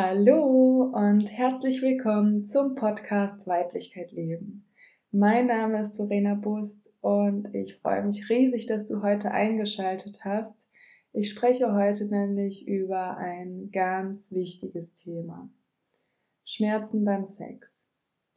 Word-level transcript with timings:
Hallo 0.00 0.92
und 0.94 1.26
herzlich 1.26 1.82
willkommen 1.82 2.46
zum 2.46 2.76
Podcast 2.76 3.48
Weiblichkeit 3.48 4.12
leben. 4.12 4.64
Mein 5.10 5.48
Name 5.48 5.82
ist 5.82 5.96
Verena 5.96 6.36
Bust 6.36 6.96
und 7.00 7.52
ich 7.52 7.78
freue 7.78 8.04
mich 8.04 8.28
riesig, 8.30 8.66
dass 8.66 8.86
du 8.86 9.02
heute 9.02 9.32
eingeschaltet 9.32 10.20
hast. 10.24 10.68
Ich 11.12 11.30
spreche 11.30 11.74
heute 11.74 12.08
nämlich 12.08 12.68
über 12.68 13.16
ein 13.16 13.70
ganz 13.72 14.30
wichtiges 14.30 14.94
Thema. 14.94 15.50
Schmerzen 16.44 17.04
beim 17.04 17.24
Sex. 17.24 17.90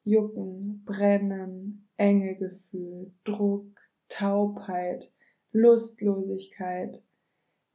Jucken, 0.03 0.83
Brennen, 0.83 1.87
enge 1.95 2.37
Gefühl, 2.37 3.13
Druck, 3.23 3.67
Taubheit, 4.09 5.11
Lustlosigkeit, 5.51 6.97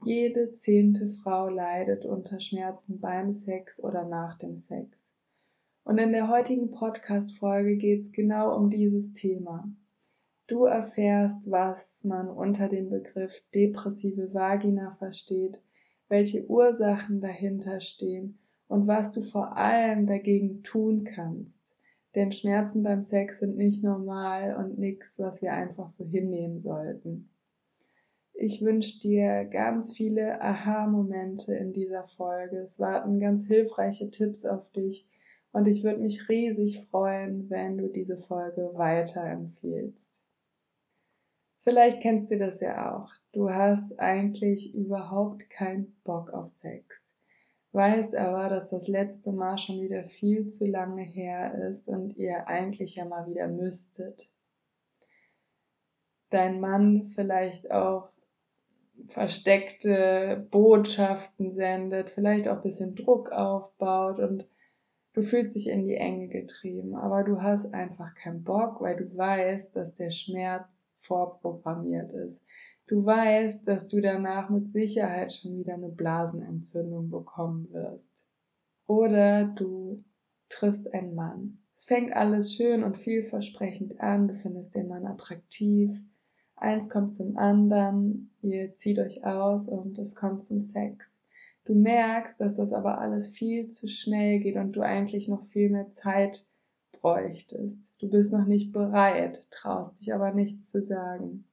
jede 0.04 0.52
zehnte 0.52 1.10
Frau 1.10 1.48
leidet 1.48 2.04
unter 2.04 2.40
Schmerzen 2.40 3.00
beim 3.00 3.32
Sex 3.32 3.82
oder 3.82 4.04
nach 4.04 4.38
dem 4.38 4.56
Sex. 4.56 5.14
Und 5.84 5.98
in 5.98 6.12
der 6.12 6.29
heutigen 6.29 6.71
Podcast-Folge 6.71 7.76
geht 7.76 8.02
es 8.02 8.12
genau 8.12 8.57
um 8.57 8.71
dieses 8.71 9.12
Thema. 9.12 9.68
Du 10.48 10.64
erfährst, 10.64 11.50
was 11.50 12.04
man 12.04 12.29
unter 12.29 12.68
dem 12.68 12.90
Begriff 12.90 13.32
depressive 13.54 14.32
Vagina 14.32 14.96
versteht, 14.98 15.62
welche 16.08 16.46
Ursachen 16.46 17.21
dahinter 17.21 17.80
stehen 17.80 18.38
und 18.68 18.86
was 18.86 19.10
du 19.10 19.22
vor 19.22 19.57
allem 19.57 20.07
dagegen 20.07 20.63
tun 20.63 21.04
kannst. 21.04 21.76
Denn 22.14 22.32
Schmerzen 22.32 22.82
beim 22.82 23.02
Sex 23.02 23.40
sind 23.40 23.57
nicht 23.57 23.82
normal 23.82 24.57
und 24.57 24.79
nichts, 24.79 25.18
was 25.18 25.43
wir 25.43 25.52
einfach 25.52 25.90
so 25.90 26.04
hinnehmen 26.04 26.58
sollten. 26.58 27.29
Ich 28.39 28.61
wünsche 28.63 29.00
dir 29.00 29.46
ganz 29.46 29.96
viele 29.96 30.43
Aha-Momente 30.43 31.54
in 31.54 31.72
dieser 31.72 32.06
Folge. 32.06 32.58
Es 32.58 32.78
warten 32.78 33.19
ganz 33.19 33.47
hilfreiche 33.47 34.11
Tipps 34.11 34.44
auf 34.44 34.70
dich 34.72 35.08
und 35.53 35.67
ich 35.67 35.83
würde 35.83 36.00
mich 36.00 36.28
riesig 36.28 36.86
freuen, 36.91 37.48
wenn 37.48 37.78
du 37.78 37.88
diese 37.88 38.19
Folge 38.19 38.72
weiterempfiehlst. 38.75 40.22
Vielleicht 41.62 42.02
kennst 42.02 42.30
du 42.30 42.38
das 42.38 42.60
ja 42.60 42.94
auch. 42.94 43.10
Du 43.33 43.48
hast 43.48 43.98
eigentlich 43.98 44.75
überhaupt 44.75 45.48
keinen 45.48 45.97
Bock 46.05 46.30
auf 46.34 46.48
Sex. 46.48 47.10
Weißt 47.72 48.14
aber, 48.16 48.50
dass 48.50 48.69
das 48.69 48.86
letzte 48.86 49.32
Mal 49.32 49.56
schon 49.56 49.80
wieder 49.80 50.05
viel 50.05 50.48
zu 50.48 50.66
lange 50.66 51.03
her 51.03 51.70
ist 51.70 51.88
und 51.88 52.16
ihr 52.19 52.47
eigentlich 52.47 52.97
ja 52.97 53.06
mal 53.06 53.27
wieder 53.27 53.48
müsstet. 53.48 54.28
Dein 56.28 56.60
Mann 56.60 57.08
vielleicht 57.14 57.70
auch 57.70 58.10
versteckte 59.08 60.46
Botschaften 60.50 61.52
sendet, 61.52 62.10
vielleicht 62.10 62.48
auch 62.48 62.56
ein 62.56 62.62
bisschen 62.62 62.94
Druck 62.94 63.30
aufbaut 63.32 64.18
und 64.18 64.46
du 65.12 65.22
fühlst 65.22 65.54
dich 65.54 65.68
in 65.68 65.86
die 65.86 65.96
Enge 65.96 66.28
getrieben, 66.28 66.94
aber 66.94 67.24
du 67.24 67.40
hast 67.42 67.72
einfach 67.72 68.14
keinen 68.14 68.44
Bock, 68.44 68.80
weil 68.80 68.96
du 68.96 69.16
weißt, 69.16 69.74
dass 69.74 69.94
der 69.94 70.10
Schmerz 70.10 70.84
vorprogrammiert 71.00 72.12
ist. 72.12 72.44
Du 72.86 73.04
weißt, 73.04 73.66
dass 73.66 73.88
du 73.88 74.00
danach 74.00 74.48
mit 74.48 74.72
Sicherheit 74.72 75.32
schon 75.32 75.58
wieder 75.58 75.74
eine 75.74 75.88
Blasenentzündung 75.88 77.10
bekommen 77.10 77.68
wirst. 77.72 78.30
Oder 78.86 79.46
du 79.46 80.04
triffst 80.48 80.92
einen 80.94 81.14
Mann. 81.14 81.58
Es 81.76 81.84
fängt 81.84 82.12
alles 82.14 82.54
schön 82.54 82.84
und 82.84 82.96
vielversprechend 82.96 84.00
an, 84.00 84.28
du 84.28 84.34
findest 84.34 84.74
den 84.74 84.88
Mann 84.88 85.06
attraktiv, 85.06 86.00
Eins 86.56 86.88
kommt 86.88 87.14
zum 87.14 87.36
anderen, 87.36 88.30
ihr 88.42 88.74
zieht 88.76 88.98
euch 88.98 89.24
aus 89.24 89.68
und 89.68 89.98
es 89.98 90.14
kommt 90.14 90.44
zum 90.44 90.60
Sex. 90.60 91.18
Du 91.66 91.74
merkst, 91.74 92.40
dass 92.40 92.56
das 92.56 92.72
aber 92.72 92.98
alles 92.98 93.28
viel 93.28 93.68
zu 93.68 93.88
schnell 93.88 94.40
geht 94.40 94.56
und 94.56 94.72
du 94.72 94.80
eigentlich 94.80 95.28
noch 95.28 95.44
viel 95.46 95.68
mehr 95.68 95.90
Zeit 95.92 96.46
bräuchtest. 96.92 97.94
Du 98.00 98.08
bist 98.08 98.32
noch 98.32 98.46
nicht 98.46 98.72
bereit, 98.72 99.46
traust 99.50 100.00
dich 100.00 100.14
aber 100.14 100.32
nichts 100.32 100.70
zu 100.70 100.82
sagen. 100.82 101.44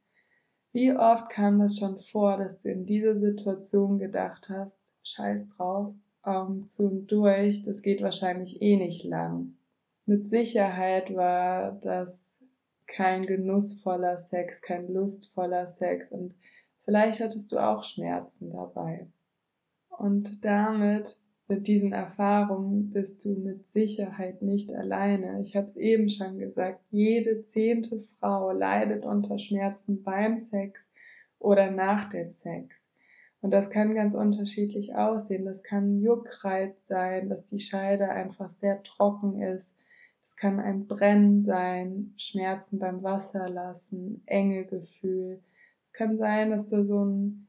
Wie 0.71 0.95
oft 0.95 1.29
kam 1.29 1.59
das 1.59 1.77
schon 1.77 1.99
vor, 1.99 2.37
dass 2.37 2.59
du 2.59 2.69
in 2.69 2.85
dieser 2.85 3.19
Situation 3.19 3.99
gedacht 3.99 4.49
hast, 4.49 4.79
scheiß 5.03 5.49
drauf, 5.49 5.93
Augen 6.21 6.69
zu 6.69 6.87
und 6.87 7.11
durch, 7.11 7.63
das 7.63 7.81
geht 7.81 8.01
wahrscheinlich 8.01 8.61
eh 8.61 8.77
nicht 8.77 9.03
lang. 9.03 9.55
Mit 10.05 10.29
Sicherheit 10.29 11.13
war 11.15 11.73
das 11.73 12.22
kein 12.93 13.25
genussvoller 13.25 14.17
Sex, 14.19 14.61
kein 14.61 14.87
lustvoller 14.87 15.65
Sex 15.67 16.11
und 16.11 16.35
vielleicht 16.85 17.19
hattest 17.19 17.51
du 17.51 17.57
auch 17.57 17.83
Schmerzen 17.83 18.51
dabei. 18.51 19.07
Und 19.89 20.45
damit, 20.45 21.17
mit 21.47 21.67
diesen 21.67 21.91
Erfahrungen, 21.91 22.91
bist 22.91 23.25
du 23.25 23.35
mit 23.35 23.69
Sicherheit 23.69 24.41
nicht 24.41 24.73
alleine. 24.73 25.41
Ich 25.41 25.55
habe 25.55 25.67
es 25.67 25.75
eben 25.75 26.09
schon 26.09 26.37
gesagt, 26.37 26.81
jede 26.91 27.43
zehnte 27.43 27.99
Frau 27.99 28.51
leidet 28.51 29.05
unter 29.05 29.37
Schmerzen 29.39 30.03
beim 30.03 30.37
Sex 30.37 30.91
oder 31.39 31.71
nach 31.71 32.09
dem 32.11 32.29
Sex. 32.31 32.91
Und 33.41 33.51
das 33.51 33.69
kann 33.69 33.93
ganz 33.95 34.15
unterschiedlich 34.15 34.95
aussehen. 34.95 35.45
Das 35.45 35.63
kann 35.63 35.99
Juckreiz 35.99 36.87
sein, 36.87 37.27
dass 37.29 37.45
die 37.45 37.59
Scheide 37.59 38.09
einfach 38.09 38.51
sehr 38.51 38.81
trocken 38.83 39.41
ist, 39.41 39.77
es 40.23 40.35
kann 40.35 40.59
ein 40.59 40.87
Brennen 40.87 41.41
sein, 41.41 42.13
Schmerzen 42.17 42.79
beim 42.79 43.03
Wasserlassen, 43.03 44.23
enge 44.25 44.65
Gefühl. 44.65 45.41
Es 45.83 45.93
kann 45.93 46.17
sein, 46.17 46.51
dass 46.51 46.67
da 46.67 46.83
so 46.83 47.03
ein 47.05 47.47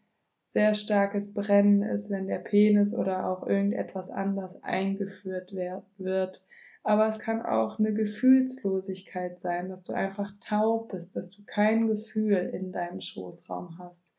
sehr 0.48 0.74
starkes 0.74 1.34
Brennen 1.34 1.82
ist, 1.82 2.10
wenn 2.10 2.28
der 2.28 2.38
Penis 2.38 2.94
oder 2.94 3.28
auch 3.28 3.46
irgendetwas 3.46 4.10
anders 4.10 4.62
eingeführt 4.62 5.52
wird. 5.98 6.46
Aber 6.84 7.08
es 7.08 7.18
kann 7.18 7.42
auch 7.42 7.78
eine 7.78 7.94
Gefühlslosigkeit 7.94 9.40
sein, 9.40 9.70
dass 9.70 9.82
du 9.82 9.94
einfach 9.94 10.30
taub 10.38 10.92
bist, 10.92 11.16
dass 11.16 11.30
du 11.30 11.42
kein 11.44 11.88
Gefühl 11.88 12.36
in 12.52 12.72
deinem 12.72 13.00
Schoßraum 13.00 13.78
hast. 13.78 14.14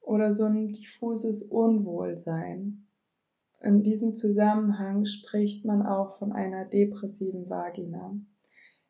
Oder 0.00 0.32
so 0.32 0.44
ein 0.44 0.72
diffuses 0.72 1.42
Unwohlsein. 1.42 2.86
In 3.62 3.84
diesem 3.84 4.14
Zusammenhang 4.14 5.04
spricht 5.04 5.64
man 5.64 5.86
auch 5.86 6.18
von 6.18 6.32
einer 6.32 6.64
depressiven 6.64 7.48
Vagina. 7.48 8.16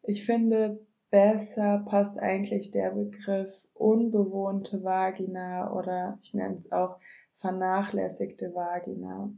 Ich 0.03 0.25
finde, 0.25 0.81
besser 1.11 1.85
passt 1.87 2.19
eigentlich 2.19 2.71
der 2.71 2.93
Begriff 2.93 3.55
unbewohnte 3.75 4.83
Vagina 4.83 5.73
oder 5.75 6.19
ich 6.23 6.33
nenne 6.33 6.57
es 6.57 6.73
auch 6.73 6.99
vernachlässigte 7.37 8.55
Vagina. 8.55 9.31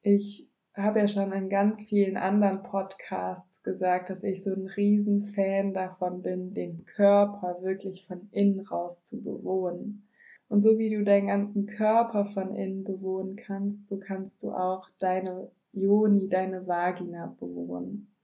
Ich 0.00 0.48
habe 0.74 1.00
ja 1.00 1.08
schon 1.08 1.32
in 1.32 1.50
ganz 1.50 1.84
vielen 1.84 2.16
anderen 2.16 2.62
Podcasts 2.62 3.62
gesagt, 3.62 4.08
dass 4.08 4.24
ich 4.24 4.42
so 4.42 4.54
ein 4.54 4.66
Riesenfan 4.66 5.74
davon 5.74 6.22
bin, 6.22 6.54
den 6.54 6.86
Körper 6.86 7.58
wirklich 7.60 8.06
von 8.06 8.28
innen 8.32 8.60
raus 8.60 9.04
zu 9.04 9.22
bewohnen. 9.22 10.08
Und 10.54 10.62
so 10.62 10.78
wie 10.78 10.88
du 10.88 11.02
deinen 11.02 11.26
ganzen 11.26 11.66
Körper 11.66 12.26
von 12.26 12.54
innen 12.54 12.84
bewohnen 12.84 13.34
kannst, 13.34 13.88
so 13.88 13.98
kannst 13.98 14.40
du 14.44 14.52
auch 14.52 14.88
deine 15.00 15.50
Joni, 15.72 16.28
deine 16.28 16.68
Vagina 16.68 17.34
bewohnen. 17.40 18.14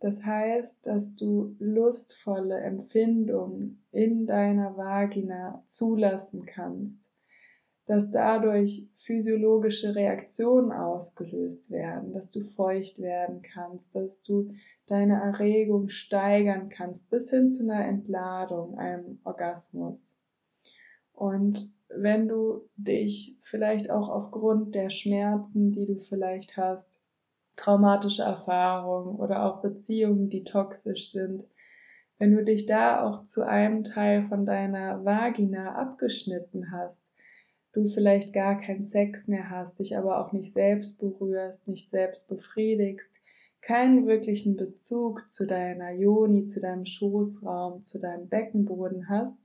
Das 0.00 0.22
heißt, 0.22 0.86
dass 0.86 1.14
du 1.14 1.56
lustvolle 1.58 2.60
Empfindungen 2.60 3.86
in 3.90 4.26
deiner 4.26 4.76
Vagina 4.76 5.64
zulassen 5.66 6.44
kannst, 6.44 7.10
dass 7.86 8.10
dadurch 8.10 8.86
physiologische 8.96 9.94
Reaktionen 9.94 10.72
ausgelöst 10.72 11.70
werden, 11.70 12.12
dass 12.12 12.28
du 12.28 12.40
feucht 12.40 13.00
werden 13.00 13.40
kannst, 13.40 13.94
dass 13.94 14.22
du 14.22 14.50
deine 14.88 15.22
Erregung 15.22 15.88
steigern 15.88 16.68
kannst 16.68 17.08
bis 17.08 17.30
hin 17.30 17.50
zu 17.50 17.62
einer 17.62 17.88
Entladung, 17.88 18.76
einem 18.76 19.20
Orgasmus. 19.24 20.18
Und 21.14 21.72
wenn 21.88 22.28
du 22.28 22.68
dich 22.76 23.38
vielleicht 23.40 23.90
auch 23.90 24.08
aufgrund 24.08 24.74
der 24.74 24.90
Schmerzen, 24.90 25.72
die 25.72 25.86
du 25.86 25.96
vielleicht 25.96 26.56
hast, 26.56 27.02
traumatische 27.56 28.22
Erfahrungen 28.22 29.16
oder 29.16 29.44
auch 29.44 29.62
Beziehungen, 29.62 30.28
die 30.28 30.44
toxisch 30.44 31.12
sind, 31.12 31.48
wenn 32.18 32.34
du 32.34 32.44
dich 32.44 32.66
da 32.66 33.02
auch 33.02 33.24
zu 33.24 33.46
einem 33.46 33.84
Teil 33.84 34.22
von 34.24 34.44
deiner 34.44 35.04
Vagina 35.04 35.74
abgeschnitten 35.74 36.72
hast, 36.72 37.12
du 37.72 37.86
vielleicht 37.86 38.32
gar 38.32 38.60
keinen 38.60 38.84
Sex 38.84 39.26
mehr 39.28 39.50
hast, 39.50 39.78
dich 39.78 39.96
aber 39.96 40.24
auch 40.24 40.32
nicht 40.32 40.52
selbst 40.52 40.98
berührst, 40.98 41.66
nicht 41.66 41.90
selbst 41.90 42.28
befriedigst, 42.28 43.20
keinen 43.60 44.06
wirklichen 44.06 44.56
Bezug 44.56 45.28
zu 45.28 45.46
deiner 45.46 45.92
Joni, 45.92 46.46
zu 46.46 46.60
deinem 46.60 46.84
Schoßraum, 46.84 47.82
zu 47.82 47.98
deinem 47.98 48.28
Beckenboden 48.28 49.08
hast, 49.08 49.38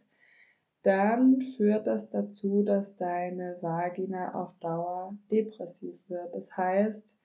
dann 0.83 1.41
führt 1.41 1.87
das 1.87 2.09
dazu, 2.09 2.63
dass 2.63 2.95
deine 2.95 3.57
Vagina 3.61 4.33
auf 4.33 4.57
Dauer 4.59 5.17
depressiv 5.29 5.95
wird. 6.07 6.33
Das 6.33 6.55
heißt, 6.55 7.19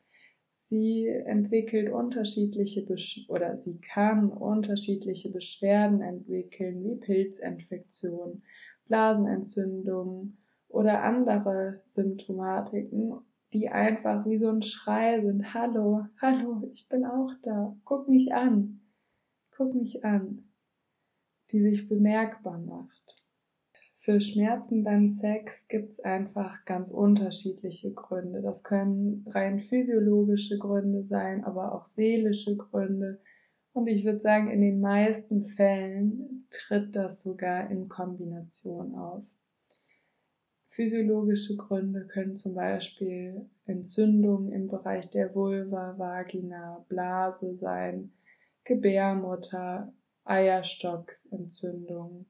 sie 0.52 1.06
entwickelt 1.06 1.92
unterschiedliche 1.92 2.84
Besch 2.84 3.26
oder 3.28 3.56
sie 3.56 3.78
kann 3.78 4.30
unterschiedliche 4.30 5.30
Beschwerden 5.30 6.00
entwickeln, 6.00 6.82
wie 6.84 6.96
Pilzinfektionen, 6.96 8.42
Blasenentzündungen 8.86 10.38
oder 10.68 11.04
andere 11.04 11.80
Symptomatiken, 11.86 13.20
die 13.52 13.68
einfach 13.68 14.26
wie 14.26 14.36
so 14.36 14.48
ein 14.48 14.62
Schrei 14.62 15.20
sind. 15.20 15.54
Hallo, 15.54 16.06
hallo, 16.20 16.68
ich 16.72 16.88
bin 16.88 17.04
auch 17.04 17.30
da. 17.42 17.76
Guck 17.84 18.08
mich 18.08 18.34
an. 18.34 18.80
Guck 19.56 19.74
mich 19.76 20.04
an. 20.04 20.50
Die 21.52 21.60
sich 21.60 21.88
bemerkbar 21.88 22.58
macht. 22.58 23.23
Für 24.04 24.20
Schmerzen 24.20 24.84
beim 24.84 25.08
Sex 25.08 25.66
gibt 25.66 25.92
es 25.92 26.00
einfach 26.00 26.66
ganz 26.66 26.90
unterschiedliche 26.90 27.94
Gründe. 27.94 28.42
Das 28.42 28.62
können 28.62 29.24
rein 29.30 29.60
physiologische 29.60 30.58
Gründe 30.58 31.04
sein, 31.04 31.42
aber 31.42 31.74
auch 31.74 31.86
seelische 31.86 32.54
Gründe. 32.54 33.18
Und 33.72 33.86
ich 33.86 34.04
würde 34.04 34.20
sagen, 34.20 34.50
in 34.50 34.60
den 34.60 34.82
meisten 34.82 35.46
Fällen 35.46 36.46
tritt 36.50 36.94
das 36.94 37.22
sogar 37.22 37.70
in 37.70 37.88
Kombination 37.88 38.94
auf. 38.94 39.24
Physiologische 40.68 41.56
Gründe 41.56 42.06
können 42.06 42.36
zum 42.36 42.54
Beispiel 42.54 43.48
Entzündungen 43.64 44.52
im 44.52 44.68
Bereich 44.68 45.08
der 45.08 45.34
Vulva, 45.34 45.94
Vagina, 45.96 46.84
Blase 46.90 47.56
sein, 47.56 48.12
Gebärmutter, 48.64 49.94
Eierstocksentzündungen 50.24 52.26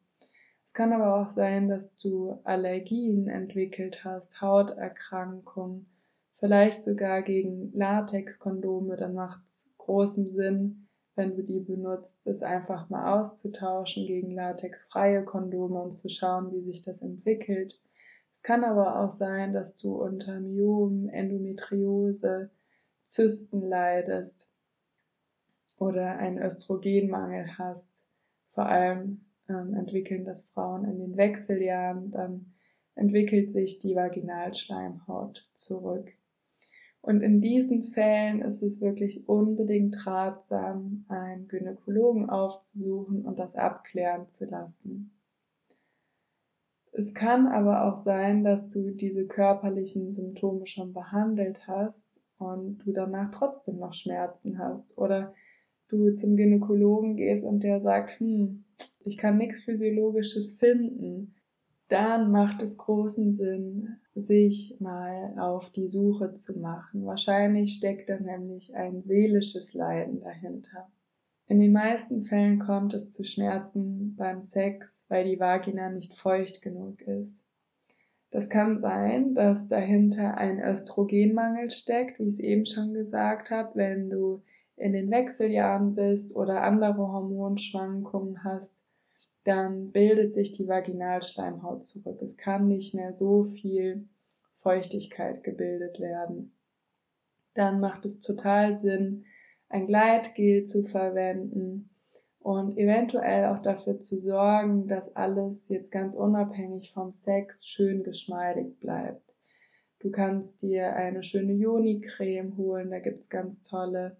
es 0.75 0.77
kann 0.77 0.93
aber 0.93 1.23
auch 1.23 1.29
sein, 1.29 1.69
dass 1.69 1.95
du 1.95 2.41
Allergien 2.43 3.29
entwickelt 3.29 4.05
hast, 4.05 4.41
Hauterkrankungen, 4.41 5.87
vielleicht 6.35 6.83
sogar 6.83 7.23
gegen 7.23 7.71
Latexkondome. 7.73 8.97
Dann 8.97 9.15
macht 9.15 9.39
es 9.47 9.71
großen 9.79 10.27
Sinn, 10.27 10.89
wenn 11.15 11.37
du 11.37 11.45
die 11.45 11.61
benutzt, 11.61 12.27
es 12.27 12.43
einfach 12.43 12.91
mal 12.91 13.21
auszutauschen 13.21 14.05
gegen 14.09 14.33
latexfreie 14.33 15.25
Kondome, 15.25 15.81
um 15.81 15.95
zu 15.95 16.09
schauen, 16.09 16.51
wie 16.51 16.63
sich 16.63 16.83
das 16.83 17.03
entwickelt. 17.03 17.81
Es 18.33 18.43
kann 18.43 18.65
aber 18.65 18.99
auch 18.99 19.13
sein, 19.13 19.53
dass 19.53 19.77
du 19.77 19.95
unter 19.95 20.41
Myomen, 20.41 21.09
Endometriose, 21.09 22.51
Zysten 23.05 23.63
leidest 23.63 24.53
oder 25.79 26.19
einen 26.19 26.43
Östrogenmangel 26.43 27.59
hast, 27.59 28.03
vor 28.51 28.67
allem 28.67 29.21
ähm, 29.49 29.75
entwickeln 29.75 30.25
das 30.25 30.43
Frauen 30.43 30.85
in 30.85 30.99
den 30.99 31.17
Wechseljahren, 31.17 32.11
dann 32.11 32.55
entwickelt 32.95 33.51
sich 33.51 33.79
die 33.79 33.97
Vaginalschleimhaut 33.97 35.49
zurück. 35.55 36.13
Und 37.01 37.21
in 37.21 37.43
diesen 37.43 37.83
Fällen 37.83 38.41
ist 38.41 38.63
es 38.63 38.81
wirklich 38.81 39.29
unbedingt 39.29 40.07
ratsam, 40.07 41.05
einen 41.09 41.49
Gynäkologen 41.49 42.31
aufzusuchen 42.31 43.27
und 43.27 43.39
das 43.39 43.57
abklären 43.57 44.29
zu 44.31 44.47
lassen. 44.47 45.11
Es 46.93 47.13
kann 47.13 47.47
aber 47.47 47.85
auch 47.85 47.99
sein, 47.99 48.43
dass 48.43 48.69
du 48.69 48.91
diese 48.91 49.27
körperlichen 49.27 50.15
Symptome 50.15 50.67
schon 50.67 50.95
behandelt 50.95 51.67
hast 51.67 52.21
und 52.39 52.79
du 52.79 52.93
danach 52.93 53.33
trotzdem 53.33 53.79
noch 53.79 53.93
Schmerzen 53.93 54.59
hast 54.59 54.97
oder 54.97 55.35
du 55.89 56.15
zum 56.15 56.37
Gynäkologen 56.37 57.17
gehst 57.17 57.45
und 57.45 57.65
der 57.65 57.81
sagt, 57.81 58.19
hm, 58.21 58.64
ich 59.05 59.19
kann 59.19 59.39
nichts 59.39 59.63
Physiologisches 59.63 60.57
finden, 60.59 61.35
dann 61.89 62.31
macht 62.31 62.63
es 62.63 62.79
großen 62.79 63.33
Sinn, 63.33 63.97
sich 64.15 64.77
mal 64.81 65.39
auf 65.39 65.71
die 65.71 65.89
Suche 65.89 66.35
zu 66.35 66.59
machen. 66.59 67.05
Wahrscheinlich 67.05 67.75
steckt 67.75 68.09
da 68.09 68.19
nämlich 68.19 68.75
ein 68.75 69.03
seelisches 69.03 69.75
Leiden 69.75 70.21
dahinter. 70.21 70.91
In 71.47 71.59
den 71.59 71.73
meisten 71.73 72.25
Fällen 72.25 72.59
kommt 72.59 72.95
es 72.95 73.13
zu 73.13 73.25
Schmerzen 73.25 74.17
beim 74.17 74.41
Sex, 74.41 75.05
weil 75.09 75.25
die 75.25 75.39
Vagina 75.39 75.91
nicht 75.91 76.15
feucht 76.15 76.63
genug 76.63 77.03
ist. 77.03 77.45
Das 78.31 78.49
kann 78.49 78.79
sein, 78.79 79.35
dass 79.35 79.69
dahinter 79.69 80.39
ein 80.39 80.61
Östrogenmangel 80.61 81.71
steckt, 81.71 82.19
wie 82.19 82.25
ich 82.25 82.35
es 82.35 82.41
eben 82.41 82.67
schon 82.67 82.95
gesagt 82.95 83.51
habe, 83.51 83.77
wenn 83.77 84.09
du 84.11 84.43
in 84.77 84.93
den 84.93 85.11
Wechseljahren 85.11 85.95
bist 85.95 86.35
oder 86.35 86.63
andere 86.63 86.97
Hormonschwankungen 86.97 88.45
hast, 88.45 88.85
dann 89.45 89.93
bildet 89.93 90.35
sich 90.35 90.53
die 90.53 90.67
Vaginalschleimhaut 90.67 91.85
zurück. 91.85 92.23
Es 92.23 92.37
kann 92.37 92.67
nicht 92.67 92.95
mehr 92.95 93.15
so 93.15 93.45
viel 93.45 94.09
Feuchtigkeit 94.61 95.45
gebildet 95.45 96.01
werden. 96.01 96.53
Dann 97.53 97.81
macht 97.81 98.07
es 98.07 98.21
total 98.21 98.79
Sinn, 98.79 99.25
ein 99.69 99.87
Gleitgel 99.87 100.65
zu 100.65 100.85
verwenden 100.85 101.91
und 102.41 102.77
eventuell 102.77 103.47
auch 103.47 103.63
dafür 103.63 104.01
zu 104.01 104.19
sorgen, 104.19 104.89
dass 104.89 105.15
alles 105.15 105.69
jetzt 105.69 105.91
ganz 105.91 106.15
unabhängig 106.15 106.93
vom 106.93 107.13
Sex 107.13 107.67
schön 107.67 108.03
geschmeidig 108.03 108.79
bleibt. 108.81 109.35
Du 110.01 110.11
kannst 110.11 110.63
dir 110.63 110.95
eine 110.95 111.23
schöne 111.23 111.53
Joni-Creme 111.53 112.57
holen, 112.57 112.91
da 112.91 112.99
gibt's 112.99 113.31
ganz 113.31 113.63
tolle 113.63 114.17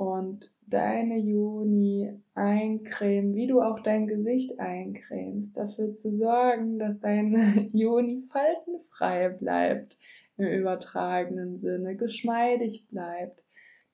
und 0.00 0.56
deine 0.66 1.18
Juni 1.18 2.10
eincremen, 2.32 3.34
wie 3.34 3.46
du 3.46 3.60
auch 3.60 3.80
dein 3.80 4.06
Gesicht 4.06 4.58
eincremst, 4.58 5.54
dafür 5.54 5.92
zu 5.92 6.16
sorgen, 6.16 6.78
dass 6.78 6.98
deine 7.00 7.68
Juni 7.74 8.26
faltenfrei 8.32 9.28
bleibt, 9.28 9.98
im 10.38 10.46
übertragenen 10.46 11.58
Sinne, 11.58 11.96
geschmeidig 11.96 12.88
bleibt, 12.88 13.44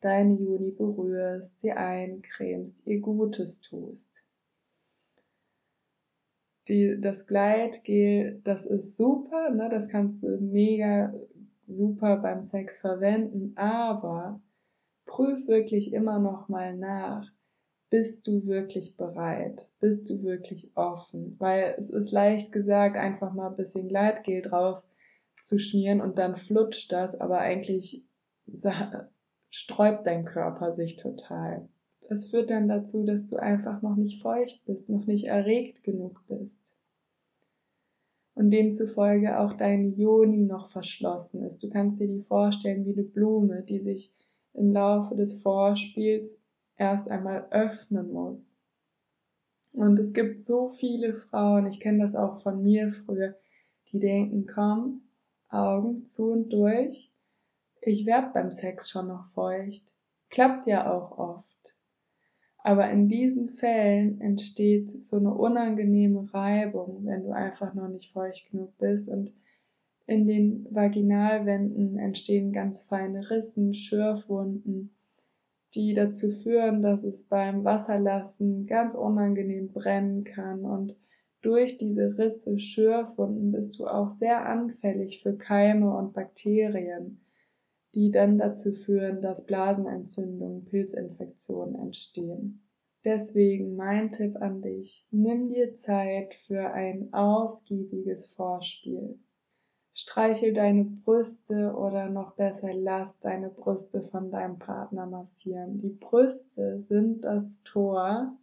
deine 0.00 0.34
Juni 0.34 0.70
berührst, 0.70 1.58
sie 1.58 1.72
eincremst, 1.72 2.86
ihr 2.86 3.00
Gutes 3.00 3.62
tust. 3.62 4.24
Die, 6.68 7.00
das 7.00 7.26
Gleitgel, 7.26 8.40
das 8.44 8.64
ist 8.64 8.96
super, 8.96 9.50
ne, 9.50 9.68
das 9.70 9.88
kannst 9.88 10.22
du 10.22 10.38
mega 10.40 11.12
super 11.66 12.18
beim 12.18 12.42
Sex 12.42 12.78
verwenden, 12.78 13.54
aber 13.56 14.40
prüf 15.06 15.46
wirklich 15.48 15.92
immer 15.92 16.18
noch 16.18 16.48
mal 16.48 16.76
nach. 16.76 17.30
Bist 17.88 18.26
du 18.26 18.46
wirklich 18.46 18.96
bereit? 18.96 19.70
Bist 19.80 20.10
du 20.10 20.22
wirklich 20.22 20.76
offen? 20.76 21.36
Weil 21.38 21.76
es 21.78 21.90
ist 21.90 22.10
leicht 22.10 22.52
gesagt, 22.52 22.96
einfach 22.96 23.32
mal 23.32 23.50
ein 23.50 23.56
bisschen 23.56 23.88
Gleitgel 23.88 24.42
drauf 24.42 24.82
zu 25.40 25.58
schmieren 25.58 26.00
und 26.00 26.18
dann 26.18 26.36
flutscht 26.36 26.92
das, 26.92 27.18
aber 27.18 27.38
eigentlich 27.38 28.04
sträubt 29.50 30.06
dein 30.06 30.24
Körper 30.24 30.72
sich 30.72 30.96
total. 30.96 31.68
Das 32.08 32.30
führt 32.30 32.50
dann 32.50 32.68
dazu, 32.68 33.04
dass 33.04 33.26
du 33.26 33.36
einfach 33.36 33.82
noch 33.82 33.96
nicht 33.96 34.22
feucht 34.22 34.64
bist, 34.64 34.88
noch 34.88 35.06
nicht 35.06 35.26
erregt 35.26 35.82
genug 35.82 36.22
bist. 36.28 36.76
Und 38.34 38.50
demzufolge 38.50 39.40
auch 39.40 39.54
dein 39.54 39.96
Joni 39.96 40.44
noch 40.44 40.70
verschlossen 40.70 41.42
ist. 41.42 41.62
Du 41.62 41.70
kannst 41.70 42.00
dir 42.00 42.08
die 42.08 42.22
vorstellen 42.22 42.84
wie 42.84 42.92
eine 42.92 43.02
Blume, 43.02 43.62
die 43.62 43.80
sich 43.80 44.12
im 44.56 44.72
Laufe 44.72 45.14
des 45.14 45.42
Vorspiels 45.42 46.38
erst 46.76 47.08
einmal 47.08 47.46
öffnen 47.50 48.12
muss. 48.12 48.56
Und 49.74 49.98
es 49.98 50.12
gibt 50.12 50.42
so 50.42 50.68
viele 50.68 51.14
Frauen, 51.14 51.66
ich 51.66 51.80
kenne 51.80 52.02
das 52.02 52.14
auch 52.14 52.42
von 52.42 52.62
mir 52.62 52.92
früher, 52.92 53.34
die 53.92 53.98
denken, 53.98 54.46
komm, 54.46 55.02
Augen 55.48 56.06
zu 56.06 56.32
und 56.32 56.50
durch, 56.50 57.12
ich 57.80 58.06
werd 58.06 58.32
beim 58.32 58.50
Sex 58.50 58.90
schon 58.90 59.08
noch 59.08 59.26
feucht. 59.28 59.94
Klappt 60.28 60.66
ja 60.66 60.92
auch 60.92 61.18
oft. 61.18 61.76
Aber 62.58 62.90
in 62.90 63.08
diesen 63.08 63.50
Fällen 63.50 64.20
entsteht 64.20 65.06
so 65.06 65.18
eine 65.18 65.32
unangenehme 65.32 66.32
Reibung, 66.34 67.04
wenn 67.04 67.22
du 67.22 67.30
einfach 67.30 67.74
noch 67.74 67.86
nicht 67.88 68.12
feucht 68.12 68.50
genug 68.50 68.76
bist 68.78 69.08
und 69.08 69.32
in 70.06 70.26
den 70.26 70.66
Vaginalwänden 70.70 71.98
entstehen 71.98 72.52
ganz 72.52 72.82
feine 72.82 73.28
Rissen, 73.30 73.74
Schürfwunden, 73.74 74.94
die 75.74 75.94
dazu 75.94 76.30
führen, 76.30 76.82
dass 76.82 77.02
es 77.02 77.24
beim 77.24 77.64
Wasserlassen 77.64 78.66
ganz 78.66 78.94
unangenehm 78.94 79.72
brennen 79.72 80.24
kann 80.24 80.64
und 80.64 80.96
durch 81.42 81.76
diese 81.76 82.18
Risse, 82.18 82.58
Schürfwunden 82.58 83.52
bist 83.52 83.78
du 83.78 83.86
auch 83.86 84.10
sehr 84.10 84.46
anfällig 84.46 85.22
für 85.22 85.36
Keime 85.36 85.96
und 85.96 86.12
Bakterien, 86.12 87.20
die 87.94 88.10
dann 88.10 88.38
dazu 88.38 88.72
führen, 88.72 89.22
dass 89.22 89.46
Blasenentzündungen, 89.46 90.64
Pilzinfektionen 90.64 91.76
entstehen. 91.76 92.62
Deswegen 93.04 93.76
mein 93.76 94.10
Tipp 94.10 94.36
an 94.40 94.60
dich, 94.60 95.06
nimm 95.12 95.48
dir 95.48 95.76
Zeit 95.76 96.34
für 96.46 96.72
ein 96.72 97.12
ausgiebiges 97.12 98.34
Vorspiel. 98.34 99.18
Streichel 99.98 100.52
deine 100.52 100.84
Brüste 100.84 101.74
oder 101.74 102.10
noch 102.10 102.32
besser 102.34 102.74
lass 102.74 103.18
deine 103.20 103.48
Brüste 103.48 104.02
von 104.02 104.30
deinem 104.30 104.58
Partner 104.58 105.06
massieren. 105.06 105.80
Die 105.80 105.88
Brüste 105.88 106.82
sind 106.82 107.24
das 107.24 107.62
Tor 107.62 108.36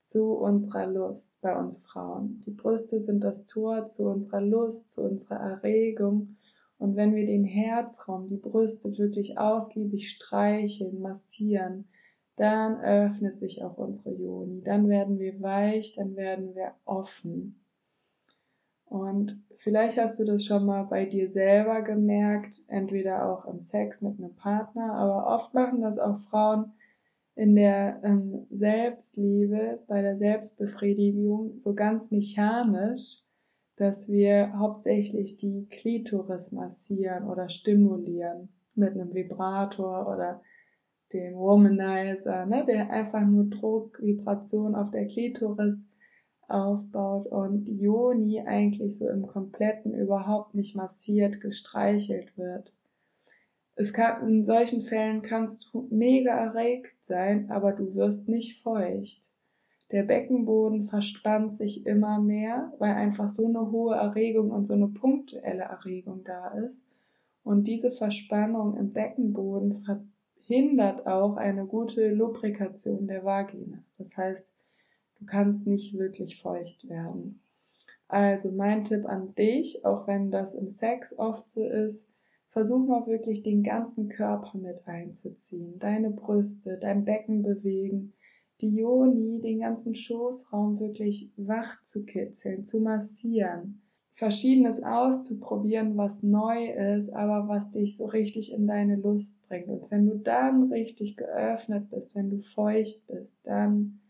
zu 0.00 0.32
unserer 0.32 0.86
Lust 0.86 1.42
bei 1.42 1.54
uns 1.54 1.76
Frauen. 1.76 2.42
Die 2.46 2.52
Brüste 2.52 3.02
sind 3.02 3.22
das 3.22 3.44
Tor 3.44 3.86
zu 3.88 4.04
unserer 4.04 4.40
Lust, 4.40 4.88
zu 4.88 5.02
unserer 5.02 5.36
Erregung. 5.36 6.38
Und 6.78 6.96
wenn 6.96 7.14
wir 7.14 7.26
den 7.26 7.44
Herzraum, 7.44 8.30
die 8.30 8.38
Brüste 8.38 8.96
wirklich 8.96 9.36
ausgiebig 9.36 10.08
streicheln, 10.08 11.02
massieren, 11.02 11.86
dann 12.36 12.80
öffnet 12.80 13.38
sich 13.38 13.62
auch 13.62 13.76
unsere 13.76 14.14
Joni. 14.14 14.62
Dann 14.62 14.88
werden 14.88 15.18
wir 15.18 15.38
weich, 15.42 15.92
dann 15.96 16.16
werden 16.16 16.54
wir 16.54 16.72
offen. 16.86 17.60
Und 18.88 19.44
vielleicht 19.56 19.98
hast 19.98 20.18
du 20.18 20.24
das 20.24 20.44
schon 20.44 20.64
mal 20.64 20.84
bei 20.84 21.04
dir 21.04 21.30
selber 21.30 21.82
gemerkt, 21.82 22.62
entweder 22.68 23.30
auch 23.30 23.44
im 23.46 23.60
Sex 23.60 24.00
mit 24.02 24.18
einem 24.18 24.34
Partner, 24.34 24.94
aber 24.94 25.34
oft 25.34 25.52
machen 25.54 25.82
das 25.82 25.98
auch 25.98 26.18
Frauen 26.18 26.72
in 27.34 27.54
der 27.54 28.00
ähm, 28.02 28.46
Selbstliebe, 28.50 29.84
bei 29.86 30.02
der 30.02 30.16
Selbstbefriedigung 30.16 31.58
so 31.58 31.74
ganz 31.74 32.10
mechanisch, 32.10 33.20
dass 33.76 34.08
wir 34.08 34.58
hauptsächlich 34.58 35.36
die 35.36 35.68
Klitoris 35.70 36.50
massieren 36.50 37.28
oder 37.28 37.48
stimulieren 37.48 38.48
mit 38.74 38.94
einem 38.94 39.14
Vibrator 39.14 40.08
oder 40.12 40.40
dem 41.12 41.36
Womanizer, 41.36 42.46
ne, 42.46 42.64
der 42.66 42.90
einfach 42.90 43.24
nur 43.24 43.44
Druck, 43.44 44.02
Vibration 44.02 44.74
auf 44.74 44.90
der 44.90 45.06
Klitoris 45.06 45.87
aufbaut 46.48 47.26
und 47.26 47.68
Joni 47.68 48.40
eigentlich 48.40 48.98
so 48.98 49.08
im 49.08 49.26
Kompletten 49.26 49.94
überhaupt 49.94 50.54
nicht 50.54 50.74
massiert, 50.74 51.40
gestreichelt 51.40 52.36
wird. 52.36 52.72
Es 53.76 53.92
kann, 53.92 54.26
in 54.28 54.44
solchen 54.44 54.82
Fällen 54.82 55.22
kannst 55.22 55.70
du 55.72 55.86
mega 55.90 56.32
erregt 56.32 56.96
sein, 57.04 57.50
aber 57.50 57.72
du 57.72 57.94
wirst 57.94 58.28
nicht 58.28 58.62
feucht. 58.62 59.22
Der 59.92 60.02
Beckenboden 60.02 60.84
verspannt 60.84 61.56
sich 61.56 61.86
immer 61.86 62.20
mehr, 62.20 62.72
weil 62.78 62.94
einfach 62.94 63.30
so 63.30 63.46
eine 63.46 63.70
hohe 63.70 63.94
Erregung 63.94 64.50
und 64.50 64.66
so 64.66 64.74
eine 64.74 64.88
punktuelle 64.88 65.62
Erregung 65.62 66.24
da 66.24 66.48
ist. 66.48 66.84
Und 67.44 67.64
diese 67.64 67.90
Verspannung 67.90 68.76
im 68.76 68.92
Beckenboden 68.92 69.86
verhindert 70.46 71.06
auch 71.06 71.36
eine 71.36 71.64
gute 71.64 72.10
Lubrikation 72.10 73.06
der 73.06 73.24
Vagina. 73.24 73.78
Das 73.96 74.16
heißt, 74.16 74.57
du 75.18 75.26
kannst 75.26 75.66
nicht 75.66 75.96
wirklich 75.98 76.40
feucht 76.40 76.88
werden. 76.88 77.40
Also 78.08 78.52
mein 78.52 78.84
Tipp 78.84 79.04
an 79.06 79.34
dich, 79.34 79.84
auch 79.84 80.06
wenn 80.06 80.30
das 80.30 80.54
im 80.54 80.68
Sex 80.68 81.18
oft 81.18 81.50
so 81.50 81.66
ist, 81.66 82.08
versuch 82.48 82.86
mal 82.86 83.06
wirklich 83.06 83.42
den 83.42 83.62
ganzen 83.62 84.08
Körper 84.08 84.56
mit 84.56 84.86
einzuziehen. 84.86 85.78
Deine 85.78 86.10
Brüste, 86.10 86.78
dein 86.80 87.04
Becken 87.04 87.42
bewegen, 87.42 88.14
die 88.60 88.74
Joni, 88.74 89.40
den 89.40 89.60
ganzen 89.60 89.94
Schoßraum 89.94 90.80
wirklich 90.80 91.32
wach 91.36 91.82
zu 91.82 92.04
kitzeln, 92.04 92.64
zu 92.64 92.80
massieren. 92.80 93.82
Verschiedenes 94.14 94.82
auszuprobieren, 94.82 95.96
was 95.96 96.24
neu 96.24 96.72
ist, 96.72 97.10
aber 97.10 97.46
was 97.46 97.70
dich 97.70 97.96
so 97.96 98.06
richtig 98.06 98.52
in 98.52 98.66
deine 98.66 98.96
Lust 98.96 99.46
bringt. 99.46 99.68
Und 99.68 99.88
wenn 99.92 100.06
du 100.06 100.16
dann 100.16 100.72
richtig 100.72 101.16
geöffnet 101.16 101.88
bist, 101.90 102.16
wenn 102.16 102.30
du 102.30 102.40
feucht 102.40 103.06
bist, 103.06 103.36
dann 103.44 104.00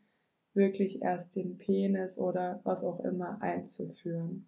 wirklich 0.58 1.00
erst 1.00 1.34
den 1.36 1.56
Penis 1.56 2.18
oder 2.18 2.60
was 2.64 2.84
auch 2.84 3.00
immer 3.00 3.40
einzuführen. 3.40 4.46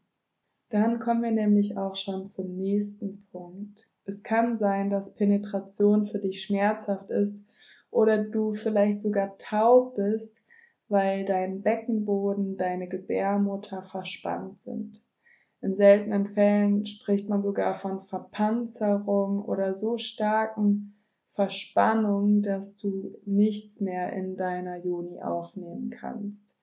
Dann 0.69 0.99
kommen 1.01 1.23
wir 1.23 1.31
nämlich 1.33 1.79
auch 1.79 1.97
schon 1.97 2.29
zum 2.29 2.55
nächsten 2.57 3.27
Punkt. 3.33 3.91
Es 4.05 4.23
kann 4.23 4.59
sein, 4.59 4.91
dass 4.91 5.15
Penetration 5.15 6.05
für 6.05 6.19
dich 6.19 6.43
schmerzhaft 6.43 7.11
ist 7.11 7.47
oder 7.91 8.23
du 8.23 8.53
vielleicht 8.53 9.01
sogar 9.01 9.39
taub 9.39 9.97
bist, 9.97 10.43
weil 10.89 11.25
dein 11.25 11.63
Beckenboden, 11.63 12.57
deine 12.59 12.89
Gebärmutter 12.89 13.83
verspannt 13.83 14.61
sind. 14.61 15.03
In 15.63 15.75
seltenen 15.75 16.29
Fällen 16.29 16.87
spricht 16.87 17.29
man 17.29 17.43
sogar 17.43 17.75
von 17.75 18.01
Verpanzerung 18.01 19.45
oder 19.45 19.75
so 19.75 19.99
starken 19.99 21.00
Verspannungen, 21.35 22.43
dass 22.43 22.77
du 22.77 23.17
nichts 23.25 23.81
mehr 23.81 24.13
in 24.13 24.37
deiner 24.37 24.79
Joni 24.79 25.23
aufnehmen 25.23 25.91
kannst. 25.91 26.57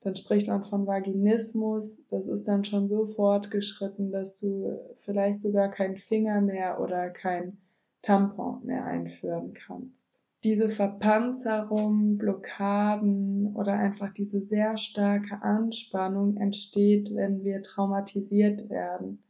Dann 0.00 0.16
spricht 0.16 0.48
man 0.48 0.64
von 0.64 0.86
Vaginismus. 0.86 2.04
Das 2.08 2.26
ist 2.26 2.48
dann 2.48 2.64
schon 2.64 2.88
so 2.88 3.06
fortgeschritten, 3.06 4.10
dass 4.10 4.38
du 4.38 4.78
vielleicht 4.96 5.42
sogar 5.42 5.70
keinen 5.70 5.96
Finger 5.96 6.40
mehr 6.40 6.80
oder 6.80 7.10
kein 7.10 7.58
Tampon 8.02 8.64
mehr 8.64 8.84
einführen 8.84 9.54
kannst 9.54 10.12
diese 10.44 10.68
Verpanzerung, 10.68 12.18
Blockaden 12.18 13.54
oder 13.54 13.74
einfach 13.74 14.12
diese 14.12 14.40
sehr 14.40 14.76
starke 14.76 15.40
Anspannung 15.42 16.36
entsteht, 16.36 17.14
wenn 17.14 17.44
wir 17.44 17.62
traumatisiert 17.62 18.68
werden. 18.68 19.22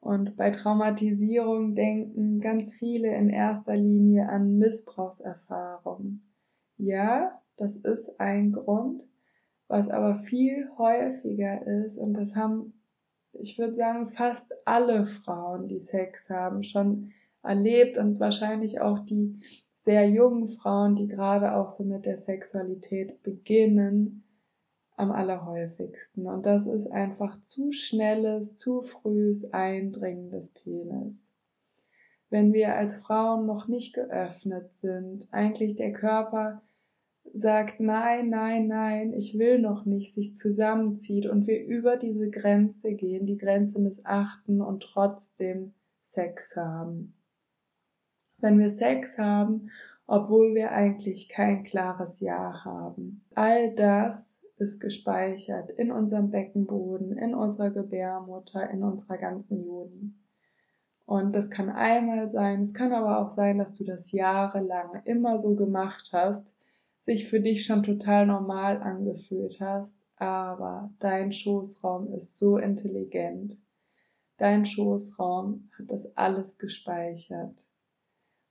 Und 0.00 0.36
bei 0.36 0.50
Traumatisierung 0.50 1.74
denken 1.74 2.40
ganz 2.40 2.72
viele 2.72 3.14
in 3.14 3.30
erster 3.30 3.76
Linie 3.76 4.28
an 4.28 4.58
Missbrauchserfahrungen. 4.58 6.22
Ja, 6.76 7.42
das 7.56 7.76
ist 7.76 8.20
ein 8.20 8.52
Grund, 8.52 9.04
was 9.66 9.88
aber 9.88 10.16
viel 10.16 10.68
häufiger 10.78 11.66
ist, 11.84 11.98
und 11.98 12.14
das 12.14 12.36
haben, 12.36 12.72
ich 13.32 13.58
würde 13.58 13.74
sagen, 13.74 14.08
fast 14.08 14.54
alle 14.64 15.06
Frauen, 15.06 15.66
die 15.66 15.80
Sex 15.80 16.30
haben, 16.30 16.62
schon 16.62 17.10
erlebt 17.42 17.98
und 17.98 18.20
wahrscheinlich 18.20 18.80
auch 18.80 19.00
die 19.00 19.40
sehr 19.84 20.08
jungen 20.08 20.48
Frauen, 20.48 20.96
die 20.96 21.08
gerade 21.08 21.54
auch 21.54 21.70
so 21.70 21.84
mit 21.84 22.06
der 22.06 22.18
Sexualität 22.18 23.22
beginnen, 23.22 24.24
am 24.98 25.12
allerhäufigsten. 25.12 26.26
Und 26.26 26.46
das 26.46 26.66
ist 26.66 26.90
einfach 26.90 27.40
zu 27.42 27.72
schnelles, 27.72 28.56
zu 28.56 28.82
frühes 28.82 29.52
Eindringen 29.52 30.30
des 30.30 30.52
Penis. 30.52 31.32
Wenn 32.30 32.52
wir 32.52 32.74
als 32.74 32.94
Frauen 32.96 33.46
noch 33.46 33.68
nicht 33.68 33.94
geöffnet 33.94 34.74
sind, 34.74 35.28
eigentlich 35.32 35.76
der 35.76 35.92
Körper 35.92 36.62
sagt 37.32 37.80
nein, 37.80 38.30
nein, 38.30 38.66
nein, 38.66 39.12
ich 39.12 39.38
will 39.38 39.58
noch 39.58 39.84
nicht, 39.84 40.14
sich 40.14 40.34
zusammenzieht 40.34 41.26
und 41.26 41.46
wir 41.46 41.64
über 41.64 41.96
diese 41.96 42.30
Grenze 42.30 42.94
gehen, 42.94 43.26
die 43.26 43.38
Grenze 43.38 43.80
missachten 43.80 44.60
und 44.60 44.82
trotzdem 44.82 45.74
Sex 46.02 46.56
haben 46.56 47.14
wenn 48.40 48.58
wir 48.58 48.70
Sex 48.70 49.18
haben, 49.18 49.70
obwohl 50.06 50.54
wir 50.54 50.72
eigentlich 50.72 51.28
kein 51.28 51.64
klares 51.64 52.20
Ja 52.20 52.64
haben. 52.64 53.24
All 53.34 53.74
das 53.74 54.27
ist 54.60 54.80
gespeichert 54.80 55.70
in 55.70 55.90
unserem 55.90 56.30
Beckenboden, 56.30 57.16
in 57.16 57.34
unserer 57.34 57.70
Gebärmutter, 57.70 58.68
in 58.70 58.82
unserer 58.82 59.18
ganzen 59.18 59.64
Joni. 59.64 60.14
Und 61.06 61.34
das 61.34 61.50
kann 61.50 61.70
einmal 61.70 62.28
sein, 62.28 62.62
es 62.62 62.74
kann 62.74 62.92
aber 62.92 63.18
auch 63.18 63.30
sein, 63.30 63.58
dass 63.58 63.72
du 63.72 63.84
das 63.84 64.12
jahrelang 64.12 65.02
immer 65.04 65.40
so 65.40 65.56
gemacht 65.56 66.10
hast, 66.12 66.54
sich 67.06 67.28
für 67.28 67.40
dich 67.40 67.64
schon 67.64 67.82
total 67.82 68.26
normal 68.26 68.82
angefühlt 68.82 69.58
hast, 69.60 70.06
aber 70.16 70.92
dein 70.98 71.32
Schoßraum 71.32 72.12
ist 72.12 72.36
so 72.36 72.58
intelligent. 72.58 73.56
Dein 74.36 74.66
Schoßraum 74.66 75.70
hat 75.78 75.90
das 75.90 76.14
alles 76.16 76.58
gespeichert. 76.58 77.66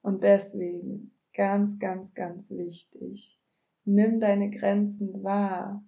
Und 0.02 0.24
deswegen 0.24 1.12
ganz, 1.36 1.78
ganz, 1.78 2.16
ganz 2.16 2.50
wichtig, 2.50 3.40
nimm 3.86 4.20
deine 4.20 4.50
Grenzen 4.50 5.24
wahr 5.24 5.84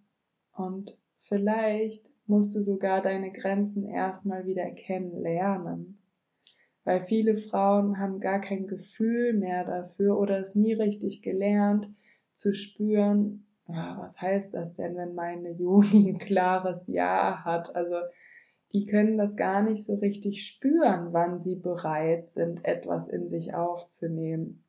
und 0.60 0.98
vielleicht 1.22 2.12
musst 2.28 2.56
du 2.56 2.62
sogar 2.62 3.02
deine 3.02 3.32
Grenzen 3.32 3.84
erstmal 3.84 4.46
wieder 4.46 4.70
kennenlernen. 4.72 6.00
Weil 6.84 7.02
viele 7.02 7.38
Frauen 7.38 8.00
haben 8.00 8.20
gar 8.20 8.40
kein 8.40 8.68
Gefühl 8.68 9.34
mehr 9.34 9.66
dafür 9.66 10.18
oder 10.18 10.40
es 10.40 10.56
nie 10.56 10.74
richtig 10.74 11.22
gelernt 11.22 11.90
zu 12.34 12.54
spüren, 12.54 13.46
ah, 13.68 13.98
was 14.00 14.20
heißt 14.20 14.54
das 14.54 14.74
denn, 14.76 14.96
wenn 14.96 15.14
meine 15.14 15.52
Juni 15.52 16.10
ein 16.10 16.20
klares 16.20 16.88
Ja 16.88 17.44
hat? 17.44 17.76
Also 17.76 17.96
die 18.74 18.86
können 18.86 19.18
das 19.18 19.36
gar 19.36 19.64
nicht 19.64 19.84
so 19.84 19.96
richtig 19.96 20.46
spüren, 20.46 21.12
wann 21.12 21.40
sie 21.40 21.56
bereit 21.56 22.30
sind, 22.30 22.64
etwas 22.66 23.08
in 23.08 23.30
sich 23.30 23.56
aufzunehmen. 23.56 24.64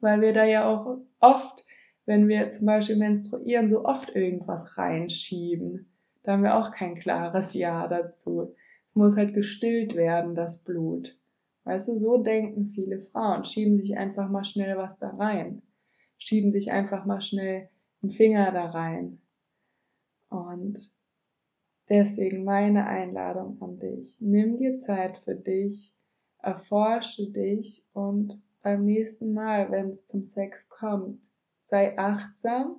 Weil 0.00 0.20
wir 0.20 0.32
da 0.32 0.44
ja 0.44 0.68
auch 0.68 0.98
oft, 1.20 1.64
wenn 2.06 2.28
wir 2.28 2.50
zum 2.50 2.66
Beispiel 2.66 2.96
menstruieren, 2.96 3.70
so 3.70 3.84
oft 3.84 4.14
irgendwas 4.14 4.76
reinschieben. 4.78 5.90
Da 6.22 6.32
haben 6.32 6.42
wir 6.42 6.56
auch 6.56 6.72
kein 6.72 6.94
klares 6.94 7.54
Ja 7.54 7.86
dazu. 7.88 8.54
Es 8.88 8.96
muss 8.96 9.16
halt 9.16 9.34
gestillt 9.34 9.96
werden, 9.96 10.34
das 10.34 10.62
Blut. 10.64 11.18
Weißt 11.64 11.88
du, 11.88 11.98
so 11.98 12.18
denken 12.18 12.70
viele 12.74 13.00
Frauen, 13.00 13.44
schieben 13.44 13.76
sich 13.78 13.96
einfach 13.96 14.28
mal 14.28 14.44
schnell 14.44 14.76
was 14.76 14.98
da 14.98 15.10
rein. 15.10 15.62
Schieben 16.18 16.52
sich 16.52 16.72
einfach 16.72 17.04
mal 17.04 17.20
schnell 17.20 17.68
einen 18.02 18.12
Finger 18.12 18.50
da 18.52 18.66
rein. 18.66 19.20
Und 20.28 20.92
Deswegen 21.88 22.44
meine 22.44 22.86
Einladung 22.86 23.60
an 23.60 23.78
dich. 23.78 24.16
Nimm 24.20 24.56
dir 24.56 24.78
Zeit 24.78 25.18
für 25.18 25.34
dich, 25.34 25.94
erforsche 26.38 27.30
dich 27.30 27.84
und 27.92 28.42
beim 28.62 28.84
nächsten 28.84 29.34
Mal, 29.34 29.70
wenn 29.70 29.90
es 29.90 30.06
zum 30.06 30.24
Sex 30.24 30.68
kommt, 30.68 31.20
sei 31.72 31.96
achtsam, 31.96 32.76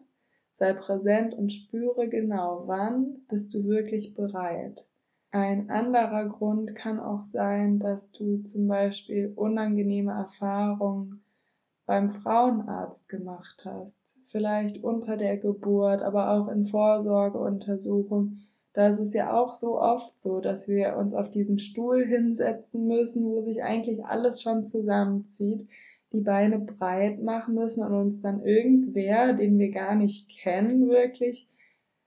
sei 0.52 0.72
präsent 0.74 1.34
und 1.34 1.52
spüre 1.52 2.08
genau, 2.08 2.68
wann 2.68 3.26
bist 3.28 3.52
du 3.56 3.64
wirklich 3.64 4.14
bereit. 4.14 4.88
Ein 5.32 5.72
anderer 5.72 6.30
Grund 6.30 6.76
kann 6.76 7.00
auch 7.00 7.24
sein, 7.24 7.80
dass 7.80 8.12
du 8.12 8.44
zum 8.44 8.68
Beispiel 8.68 9.34
unangenehme 9.36 10.12
Erfahrungen 10.12 11.24
beim 11.88 12.12
Frauenarzt 12.12 13.10
gemacht 13.10 13.64
hast, 13.66 14.20
vielleicht 14.28 14.84
unter 14.84 15.18
der 15.18 15.38
Geburt, 15.38 16.04
aber 16.04 16.30
auch 16.30 16.48
in 16.50 16.68
Vorsorgeuntersuchungen, 16.68 18.48
Da 18.74 18.90
ist 18.90 19.00
es 19.00 19.16
ja 19.16 19.36
auch 19.36 19.56
so 19.56 19.82
oft 19.82 20.22
so, 20.22 20.40
dass 20.40 20.68
wir 20.68 20.98
uns 20.98 21.16
auf 21.16 21.32
diesen 21.32 21.58
Stuhl 21.58 22.06
hinsetzen 22.06 22.86
müssen, 22.86 23.26
wo 23.26 23.42
sich 23.42 23.64
eigentlich 23.64 24.06
alles 24.06 24.44
schon 24.44 24.68
zusammenzieht, 24.68 25.68
die 26.14 26.22
Beine 26.22 26.60
breit 26.60 27.22
machen 27.22 27.56
müssen 27.56 27.84
und 27.84 27.94
uns 27.94 28.22
dann 28.22 28.44
irgendwer, 28.44 29.34
den 29.34 29.58
wir 29.58 29.72
gar 29.72 29.96
nicht 29.96 30.30
kennen, 30.30 30.88
wirklich 30.88 31.50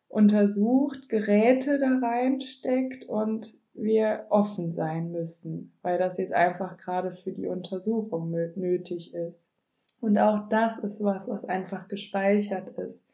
untersucht, 0.08 1.08
Geräte 1.08 1.78
da 1.78 1.98
reinsteckt 1.98 3.04
und 3.06 3.52
wir 3.74 4.26
offen 4.30 4.72
sein 4.72 5.10
müssen, 5.10 5.76
weil 5.82 5.98
das 5.98 6.16
jetzt 6.16 6.32
einfach 6.32 6.78
gerade 6.78 7.12
für 7.12 7.32
die 7.32 7.46
Untersuchung 7.46 8.30
nötig 8.54 9.12
ist. 9.12 9.54
Und 10.00 10.18
auch 10.18 10.48
das 10.48 10.78
ist 10.78 11.02
was, 11.02 11.28
was 11.28 11.44
einfach 11.44 11.88
gespeichert 11.88 12.70
ist 12.78 13.04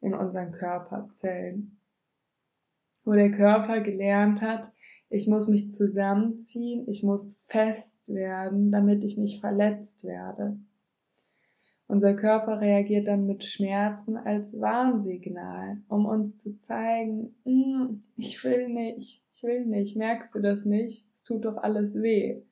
in 0.00 0.14
unseren 0.14 0.50
Körperzellen 0.50 1.78
wo 3.08 3.14
der 3.14 3.30
Körper 3.30 3.80
gelernt 3.80 4.42
hat, 4.42 4.70
ich 5.10 5.26
muss 5.26 5.48
mich 5.48 5.70
zusammenziehen, 5.70 6.86
ich 6.88 7.02
muss 7.02 7.46
fest 7.46 8.08
werden, 8.08 8.70
damit 8.70 9.04
ich 9.04 9.16
nicht 9.16 9.40
verletzt 9.40 10.04
werde. 10.04 10.58
Unser 11.86 12.14
Körper 12.14 12.60
reagiert 12.60 13.08
dann 13.08 13.26
mit 13.26 13.44
Schmerzen 13.44 14.18
als 14.18 14.60
Warnsignal, 14.60 15.78
um 15.88 16.04
uns 16.04 16.36
zu 16.36 16.58
zeigen, 16.58 17.34
mm, 17.44 18.02
ich 18.16 18.44
will 18.44 18.68
nicht, 18.68 19.24
ich 19.34 19.42
will 19.42 19.64
nicht, 19.64 19.96
merkst 19.96 20.34
du 20.34 20.40
das 20.40 20.66
nicht? 20.66 21.06
Es 21.14 21.22
tut 21.22 21.46
doch 21.46 21.56
alles 21.56 21.94
weh. 21.94 22.42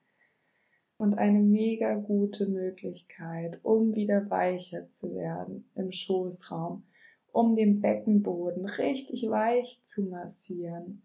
Und 0.96 1.18
eine 1.18 1.40
mega 1.40 1.96
gute 1.96 2.48
Möglichkeit, 2.48 3.60
um 3.62 3.94
wieder 3.94 4.30
weicher 4.30 4.88
zu 4.88 5.14
werden 5.14 5.68
im 5.75 5.92
Schoßraum, 5.92 6.84
um 7.30 7.54
den 7.54 7.82
Beckenboden 7.82 8.64
richtig 8.64 9.28
weich 9.28 9.82
zu 9.84 10.04
massieren, 10.04 11.02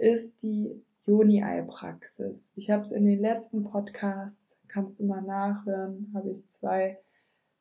ist 0.00 0.42
die 0.42 0.82
Joni-Ei-Praxis. 1.06 2.52
Ich 2.56 2.70
habe 2.70 2.84
es 2.84 2.92
in 2.92 3.04
den 3.04 3.20
letzten 3.20 3.64
Podcasts, 3.64 4.58
kannst 4.68 4.98
du 4.98 5.06
mal 5.06 5.20
nachhören, 5.20 6.10
habe 6.14 6.30
ich 6.30 6.48
zwei 6.48 6.98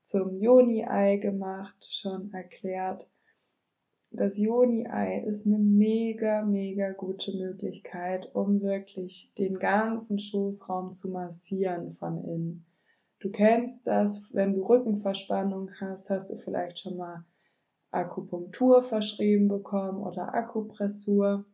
zum 0.03 0.39
Joni-Ei 0.39 1.17
gemacht, 1.17 1.85
schon 1.89 2.31
erklärt. 2.31 3.09
Das 4.11 4.37
Joni-Ei 4.37 5.23
ist 5.27 5.45
eine 5.45 5.59
mega, 5.59 6.43
mega 6.43 6.91
gute 6.91 7.35
Möglichkeit, 7.37 8.33
um 8.33 8.61
wirklich 8.61 9.33
den 9.37 9.59
ganzen 9.59 10.17
Schoßraum 10.17 10.93
zu 10.93 11.11
massieren 11.11 11.95
von 11.97 12.23
innen. 12.23 12.65
Du 13.19 13.31
kennst 13.31 13.85
das, 13.85 14.23
wenn 14.31 14.53
du 14.53 14.63
Rückenverspannung 14.63 15.71
hast, 15.81 16.09
hast 16.09 16.29
du 16.29 16.37
vielleicht 16.37 16.79
schon 16.79 16.95
mal 16.95 17.25
Akupunktur 17.91 18.81
verschrieben 18.81 19.49
bekommen 19.49 20.01
oder 20.01 20.33
Akupressur, 20.33 21.45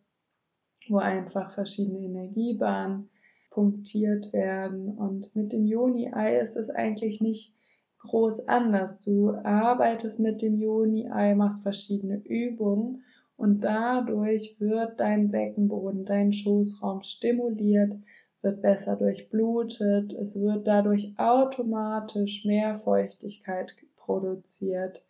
wo 0.90 0.98
einfach 0.98 1.52
verschiedene 1.52 2.00
Energiebahnen 2.00 3.10
punktiert 3.50 4.34
werden. 4.34 4.90
Und 4.98 5.36
mit 5.36 5.54
dem 5.54 5.66
Joni-Ei 5.66 6.40
ist 6.40 6.56
es 6.56 6.70
eigentlich 6.70 7.22
nicht 7.22 7.54
groß 8.00 8.48
anders. 8.48 9.00
Du 9.00 9.32
arbeitest 9.44 10.20
mit 10.20 10.42
dem 10.42 10.60
Joni-Ei, 10.60 11.36
machst 11.36 11.62
verschiedene 11.64 12.22
Übungen 12.26 13.04
und 13.38 13.62
dadurch 13.62 14.56
wird 14.60 15.00
dein 15.00 15.32
Beckenboden, 15.32 16.06
dein 16.06 16.32
Schoßraum 16.32 17.04
stimuliert, 17.04 17.94
wird 18.42 18.62
besser 18.62 18.96
durchblutet, 18.96 20.14
es 20.14 20.40
wird 20.40 20.68
dadurch 20.68 21.14
automatisch 21.18 22.46
mehr 22.46 22.80
Feuchtigkeit 22.80 23.76
produziert 23.96 25.04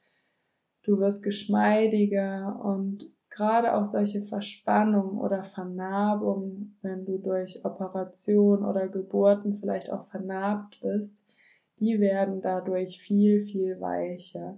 du 0.86 1.00
wirst 1.00 1.24
geschmeidiger 1.24 2.60
und 2.64 3.12
gerade 3.36 3.76
auch 3.76 3.86
solche 3.86 4.22
Verspannungen 4.22 5.20
oder 5.20 5.44
Vernarbungen, 5.44 6.78
wenn 6.82 7.06
du 7.06 7.18
durch 7.18 7.66
Operation 7.66 8.64
oder 8.64 8.88
Geburten 8.88 9.60
vielleicht 9.60 9.92
auch 9.92 10.06
vernarbt 10.06 10.80
bist, 10.82 11.26
die 11.80 12.00
werden 12.00 12.42
dadurch 12.42 13.02
viel, 13.02 13.46
viel 13.46 13.80
weicher. 13.82 14.58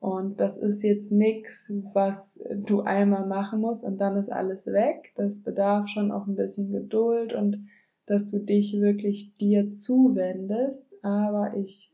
Und 0.00 0.38
das 0.38 0.56
ist 0.56 0.84
jetzt 0.84 1.10
nichts, 1.10 1.72
was 1.92 2.40
du 2.54 2.82
einmal 2.82 3.26
machen 3.26 3.60
musst 3.60 3.82
und 3.82 3.98
dann 3.98 4.16
ist 4.16 4.30
alles 4.30 4.66
weg. 4.66 5.12
Das 5.16 5.42
bedarf 5.42 5.88
schon 5.88 6.12
auch 6.12 6.28
ein 6.28 6.36
bisschen 6.36 6.70
Geduld 6.70 7.32
und 7.32 7.66
dass 8.06 8.26
du 8.26 8.38
dich 8.38 8.80
wirklich 8.80 9.34
dir 9.34 9.72
zuwendest. 9.72 10.84
Aber 11.02 11.56
ich 11.56 11.92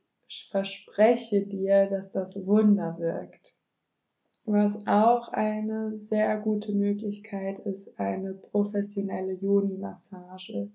verspreche 0.51 1.47
dir, 1.47 1.87
dass 1.87 2.11
das 2.11 2.45
Wunder 2.45 2.99
wirkt. 2.99 3.54
Was 4.47 4.87
auch 4.87 5.29
eine 5.29 5.97
sehr 5.97 6.39
gute 6.39 6.75
Möglichkeit 6.75 7.61
ist, 7.61 7.99
eine 7.99 8.35
professionelle 8.35 9.33
Yoni-Massage. 9.33 10.71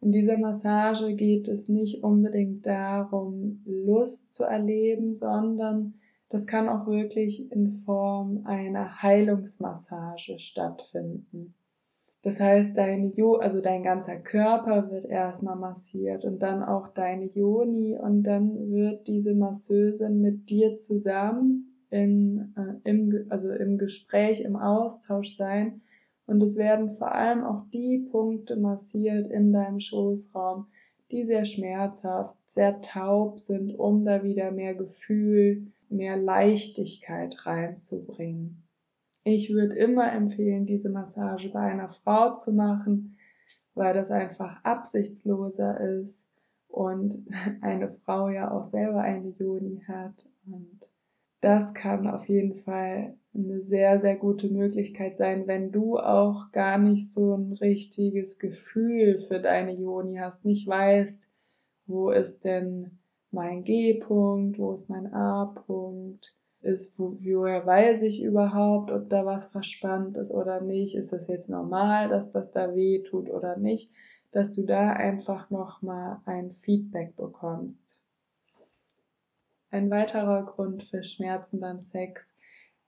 In 0.00 0.12
dieser 0.12 0.38
Massage 0.38 1.14
geht 1.14 1.48
es 1.48 1.68
nicht 1.68 2.04
unbedingt 2.04 2.64
darum, 2.64 3.60
Lust 3.66 4.32
zu 4.34 4.44
erleben, 4.44 5.16
sondern 5.16 5.94
das 6.28 6.46
kann 6.46 6.68
auch 6.68 6.86
wirklich 6.86 7.50
in 7.50 7.72
Form 7.84 8.42
einer 8.44 9.02
Heilungsmassage 9.02 10.38
stattfinden. 10.38 11.54
Das 12.22 12.38
heißt, 12.38 12.76
deine 12.76 13.08
jo 13.08 13.34
also 13.34 13.60
dein 13.60 13.82
ganzer 13.82 14.16
Körper 14.16 14.92
wird 14.92 15.06
erstmal 15.06 15.56
massiert 15.56 16.24
und 16.24 16.40
dann 16.40 16.62
auch 16.62 16.86
deine 16.88 17.24
Joni 17.24 17.98
und 17.98 18.22
dann 18.22 18.70
wird 18.70 19.08
diese 19.08 19.34
Masseusin 19.34 20.20
mit 20.20 20.48
dir 20.48 20.76
zusammen 20.76 21.71
in, 21.92 22.54
äh, 22.56 22.88
im, 22.88 23.26
also 23.28 23.50
im 23.50 23.78
Gespräch, 23.78 24.40
im 24.40 24.56
Austausch 24.56 25.36
sein 25.36 25.82
und 26.26 26.42
es 26.42 26.56
werden 26.56 26.96
vor 26.96 27.12
allem 27.12 27.44
auch 27.44 27.64
die 27.72 28.08
Punkte 28.10 28.56
massiert 28.56 29.30
in 29.30 29.52
deinem 29.52 29.80
Schoßraum, 29.80 30.66
die 31.10 31.24
sehr 31.24 31.44
schmerzhaft, 31.44 32.36
sehr 32.46 32.80
taub 32.80 33.38
sind, 33.38 33.74
um 33.74 34.04
da 34.04 34.22
wieder 34.22 34.50
mehr 34.50 34.74
Gefühl, 34.74 35.66
mehr 35.88 36.16
Leichtigkeit 36.16 37.46
reinzubringen. 37.46 38.62
Ich 39.24 39.52
würde 39.52 39.74
immer 39.76 40.10
empfehlen, 40.12 40.64
diese 40.64 40.88
Massage 40.88 41.50
bei 41.50 41.60
einer 41.60 41.90
Frau 41.90 42.34
zu 42.34 42.52
machen, 42.52 43.18
weil 43.74 43.94
das 43.94 44.10
einfach 44.10 44.64
absichtsloser 44.64 45.80
ist 45.80 46.28
und 46.68 47.24
eine 47.60 47.92
Frau 47.92 48.30
ja 48.30 48.50
auch 48.50 48.66
selber 48.66 49.02
eine 49.02 49.28
Joni 49.38 49.82
hat. 49.86 50.28
Und 50.46 50.91
das 51.42 51.74
kann 51.74 52.06
auf 52.06 52.28
jeden 52.28 52.54
Fall 52.54 53.16
eine 53.34 53.60
sehr, 53.62 54.00
sehr 54.00 54.16
gute 54.16 54.48
Möglichkeit 54.48 55.16
sein, 55.16 55.46
wenn 55.46 55.72
du 55.72 55.98
auch 55.98 56.52
gar 56.52 56.78
nicht 56.78 57.12
so 57.12 57.34
ein 57.34 57.52
richtiges 57.52 58.38
Gefühl 58.38 59.18
für 59.18 59.40
deine 59.40 59.72
Joni 59.72 60.18
hast, 60.18 60.44
nicht 60.44 60.68
weißt, 60.68 61.28
wo 61.86 62.10
ist 62.10 62.44
denn 62.44 62.98
mein 63.32 63.64
G-Punkt, 63.64 64.58
wo 64.58 64.72
ist 64.72 64.88
mein 64.88 65.12
A-Punkt, 65.12 66.38
ist, 66.60 66.96
wo, 66.98 67.16
woher 67.18 67.66
weiß 67.66 68.02
ich 68.02 68.22
überhaupt, 68.22 68.92
ob 68.92 69.10
da 69.10 69.26
was 69.26 69.46
verspannt 69.46 70.16
ist 70.16 70.30
oder 70.30 70.60
nicht? 70.60 70.94
Ist 70.94 71.12
das 71.12 71.26
jetzt 71.26 71.50
normal, 71.50 72.08
dass 72.08 72.30
das 72.30 72.52
da 72.52 72.76
weh 72.76 73.02
tut 73.02 73.28
oder 73.30 73.56
nicht? 73.56 73.90
Dass 74.30 74.52
du 74.52 74.64
da 74.64 74.92
einfach 74.92 75.50
nochmal 75.50 76.20
ein 76.24 76.54
Feedback 76.60 77.16
bekommst. 77.16 78.01
Ein 79.72 79.90
weiterer 79.90 80.44
Grund 80.44 80.82
für 80.82 81.02
Schmerzen 81.02 81.58
beim 81.58 81.80
Sex 81.80 82.36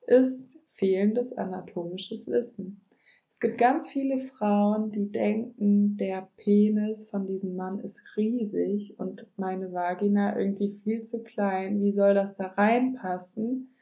ist 0.06 0.60
fehlendes 0.68 1.32
anatomisches 1.32 2.28
Wissen. 2.28 2.82
Es 3.30 3.40
gibt 3.40 3.56
ganz 3.56 3.88
viele 3.88 4.18
Frauen, 4.18 4.92
die 4.92 5.10
denken, 5.10 5.96
der 5.96 6.28
Penis 6.36 7.08
von 7.08 7.26
diesem 7.26 7.56
Mann 7.56 7.78
ist 7.78 8.02
riesig 8.18 8.98
und 8.98 9.26
meine 9.38 9.72
Vagina 9.72 10.38
irgendwie 10.38 10.78
viel 10.84 11.00
zu 11.00 11.22
klein. 11.22 11.80
Wie 11.80 11.92
soll 11.92 12.12
das 12.12 12.34
da 12.34 12.48
reinpassen? 12.48 13.74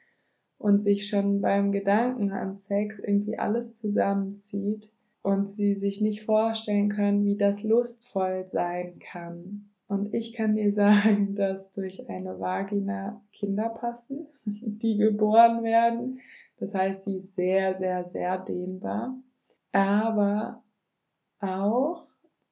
Und 0.57 0.81
sich 0.81 1.09
schon 1.09 1.41
beim 1.41 1.73
Gedanken 1.73 2.31
an 2.31 2.55
Sex 2.55 3.01
irgendwie 3.01 3.37
alles 3.37 3.75
zusammenzieht 3.75 4.93
und 5.23 5.51
sie 5.51 5.75
sich 5.75 6.01
nicht 6.01 6.23
vorstellen 6.23 6.88
können, 6.88 7.25
wie 7.25 7.37
das 7.37 7.65
lustvoll 7.65 8.47
sein 8.47 9.01
kann. 9.01 9.72
Und 9.88 10.14
ich 10.14 10.33
kann 10.33 10.57
dir 10.57 10.73
sagen, 10.73 11.35
dass 11.35 11.73
durch 11.73 12.09
eine 12.09 12.38
Vagina 12.40 13.23
Kinder 13.33 13.68
passen, 13.68 14.27
die 14.45 14.97
geboren 14.97 15.62
werden. 15.62 16.21
Das 16.59 16.75
heißt, 16.75 17.07
die 17.07 17.16
ist 17.16 17.35
sehr, 17.35 17.77
sehr, 17.77 18.09
sehr 18.11 18.38
dehnbar 18.38 19.16
aber 19.73 20.62
auch, 21.40 22.07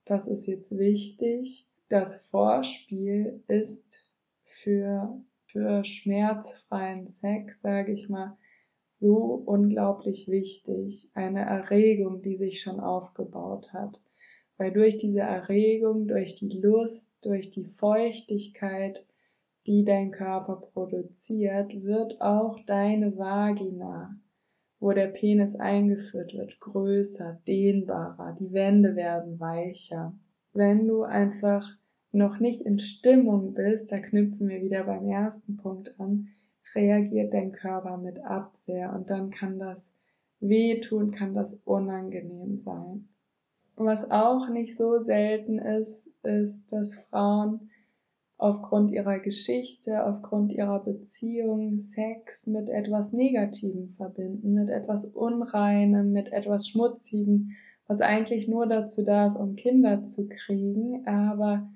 das 0.07 0.27
ist 0.27 0.47
jetzt 0.47 0.77
wichtig, 0.77 1.69
das 1.88 2.29
Vorspiel 2.29 3.45
ist 3.47 4.11
für, 4.45 5.23
für 5.45 5.85
schmerzfreien 5.85 7.07
Sex, 7.07 7.61
sage 7.61 7.93
ich 7.93 8.09
mal, 8.09 8.37
so 8.93 9.43
unglaublich 9.47 10.29
wichtig. 10.29 11.11
Eine 11.14 11.43
Erregung, 11.43 12.23
die 12.23 12.37
sich 12.37 12.61
schon 12.61 12.81
aufgebaut 12.81 13.73
hat. 13.73 14.03
Weil 14.61 14.73
durch 14.73 14.99
diese 14.99 15.20
Erregung, 15.20 16.07
durch 16.07 16.35
die 16.35 16.61
Lust, 16.61 17.11
durch 17.23 17.51
die 17.51 17.64
Feuchtigkeit, 17.64 19.07
die 19.66 19.85
dein 19.85 20.11
Körper 20.11 20.57
produziert, 20.57 21.83
wird 21.83 22.20
auch 22.20 22.61
deine 22.66 23.16
Vagina 23.16 24.20
wo 24.81 24.92
der 24.92 25.09
Penis 25.09 25.55
eingeführt 25.57 26.33
wird, 26.33 26.59
größer, 26.59 27.38
dehnbarer, 27.46 28.37
die 28.40 28.53
Wände 28.53 28.96
werden 28.96 29.38
weicher. 29.38 30.14
Wenn 30.55 30.88
du 30.88 31.03
einfach 31.03 31.68
noch 32.12 32.40
nicht 32.40 32.62
in 32.62 32.79
Stimmung 32.79 33.53
bist, 33.53 33.92
da 33.92 33.99
knüpfen 33.99 34.49
wir 34.49 34.62
wieder 34.62 34.85
beim 34.85 35.07
ersten 35.07 35.59
Punkt 35.59 36.01
an, 36.01 36.29
reagiert 36.75 37.35
dein 37.35 37.53
Körper 37.53 37.99
mit 37.99 38.18
Abwehr 38.25 38.92
und 38.94 39.11
dann 39.11 39.31
kann 39.31 39.59
das 39.59 39.94
wehtun, 40.40 41.11
kann 41.12 41.35
das 41.35 41.55
unangenehm 41.64 42.57
sein. 42.57 43.09
Was 43.83 44.11
auch 44.11 44.51
nicht 44.51 44.77
so 44.77 44.99
selten 44.99 45.59
ist, 45.59 46.12
ist, 46.23 46.71
dass 46.71 46.97
Frauen 46.97 47.71
aufgrund 48.37 48.90
ihrer 48.90 49.21
Geschichte, 49.21 50.05
aufgrund 50.05 50.53
ihrer 50.53 50.85
Beziehung 50.85 51.79
Sex 51.79 52.47
mit 52.47 52.69
etwas 52.69 53.14
Negativem 53.14 53.88
verbinden, 53.88 54.53
mit 54.53 54.69
etwas 54.69 55.07
Unreinem, 55.07 56.12
mit 56.12 56.31
etwas 56.31 56.69
Schmutzigem, 56.69 57.53
was 57.87 58.03
eigentlich 58.03 58.49
nur 58.49 58.66
dazu 58.66 59.03
da 59.03 59.29
ist, 59.29 59.37
um 59.37 59.57
Kinder 59.57 60.05
zu 60.05 60.29
kriegen, 60.29 61.07
aber 61.07 61.66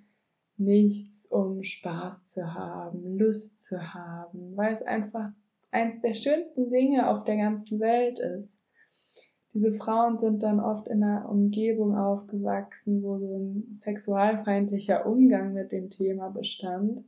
nichts, 0.58 1.24
um 1.24 1.62
Spaß 1.62 2.26
zu 2.28 2.52
haben, 2.52 3.16
Lust 3.16 3.64
zu 3.64 3.94
haben, 3.94 4.54
weil 4.58 4.74
es 4.74 4.82
einfach 4.82 5.30
eins 5.70 6.02
der 6.02 6.12
schönsten 6.12 6.68
Dinge 6.68 7.08
auf 7.08 7.24
der 7.24 7.38
ganzen 7.38 7.80
Welt 7.80 8.18
ist. 8.18 8.60
Diese 9.54 9.72
Frauen 9.72 10.18
sind 10.18 10.42
dann 10.42 10.60
oft 10.60 10.88
in 10.88 11.02
einer 11.02 11.28
Umgebung 11.28 11.96
aufgewachsen, 11.96 13.02
wo 13.02 13.18
so 13.18 13.38
ein 13.38 13.68
sexualfeindlicher 13.72 15.06
Umgang 15.06 15.54
mit 15.54 15.72
dem 15.72 15.90
Thema 15.90 16.28
bestand. 16.30 17.02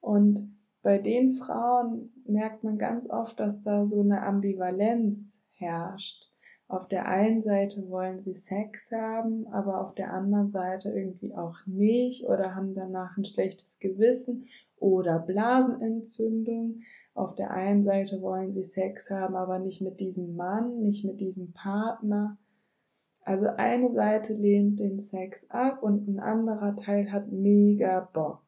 Und 0.00 0.40
bei 0.82 0.98
den 0.98 1.34
Frauen 1.34 2.12
merkt 2.24 2.64
man 2.64 2.78
ganz 2.78 3.10
oft, 3.10 3.38
dass 3.40 3.60
da 3.60 3.84
so 3.86 4.00
eine 4.00 4.22
Ambivalenz 4.22 5.40
herrscht 5.54 6.32
auf 6.72 6.88
der 6.88 7.06
einen 7.06 7.42
Seite 7.42 7.90
wollen 7.90 8.22
sie 8.22 8.34
Sex 8.34 8.90
haben, 8.92 9.46
aber 9.48 9.82
auf 9.82 9.94
der 9.94 10.14
anderen 10.14 10.48
Seite 10.48 10.88
irgendwie 10.88 11.34
auch 11.34 11.58
nicht 11.66 12.24
oder 12.24 12.54
haben 12.54 12.74
danach 12.74 13.14
ein 13.18 13.26
schlechtes 13.26 13.78
Gewissen 13.78 14.46
oder 14.76 15.18
Blasenentzündung. 15.18 16.80
Auf 17.14 17.34
der 17.34 17.50
einen 17.50 17.82
Seite 17.82 18.22
wollen 18.22 18.52
sie 18.52 18.64
Sex 18.64 19.10
haben, 19.10 19.36
aber 19.36 19.58
nicht 19.58 19.82
mit 19.82 20.00
diesem 20.00 20.34
Mann, 20.36 20.82
nicht 20.82 21.04
mit 21.04 21.20
diesem 21.20 21.52
Partner. 21.52 22.38
Also 23.20 23.46
eine 23.46 23.92
Seite 23.92 24.32
lehnt 24.34 24.80
den 24.80 24.98
Sex 24.98 25.48
ab 25.50 25.82
und 25.82 26.08
ein 26.08 26.18
anderer 26.18 26.74
Teil 26.76 27.12
hat 27.12 27.30
mega 27.30 28.08
Bock. 28.12 28.42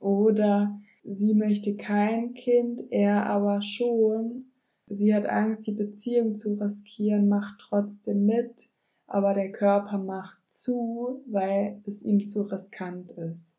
Oder 0.00 0.80
sie 1.02 1.34
möchte 1.34 1.76
kein 1.76 2.34
Kind, 2.34 2.82
er 2.90 3.26
aber 3.26 3.62
schon 3.62 4.46
Sie 4.86 5.14
hat 5.14 5.26
Angst, 5.26 5.66
die 5.66 5.72
Beziehung 5.72 6.36
zu 6.36 6.54
riskieren, 6.60 7.28
macht 7.28 7.58
trotzdem 7.58 8.26
mit, 8.26 8.68
aber 9.06 9.32
der 9.32 9.50
Körper 9.50 9.98
macht 9.98 10.38
zu, 10.48 11.24
weil 11.26 11.82
es 11.86 12.02
ihm 12.02 12.26
zu 12.26 12.42
riskant 12.42 13.12
ist. 13.12 13.56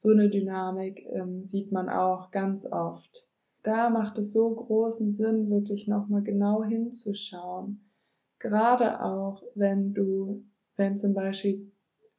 So 0.00 0.08
eine 0.08 0.30
Dynamik 0.30 1.04
ähm, 1.12 1.46
sieht 1.46 1.72
man 1.72 1.90
auch 1.90 2.30
ganz 2.30 2.64
oft. 2.64 3.28
Da 3.62 3.90
macht 3.90 4.16
es 4.16 4.32
so 4.32 4.54
großen 4.54 5.12
Sinn, 5.12 5.50
wirklich 5.50 5.88
nochmal 5.88 6.22
genau 6.22 6.64
hinzuschauen. 6.64 7.84
Gerade 8.38 9.04
auch, 9.04 9.42
wenn 9.54 9.92
du, 9.92 10.42
wenn 10.76 10.96
zum 10.96 11.12
Beispiel 11.12 11.70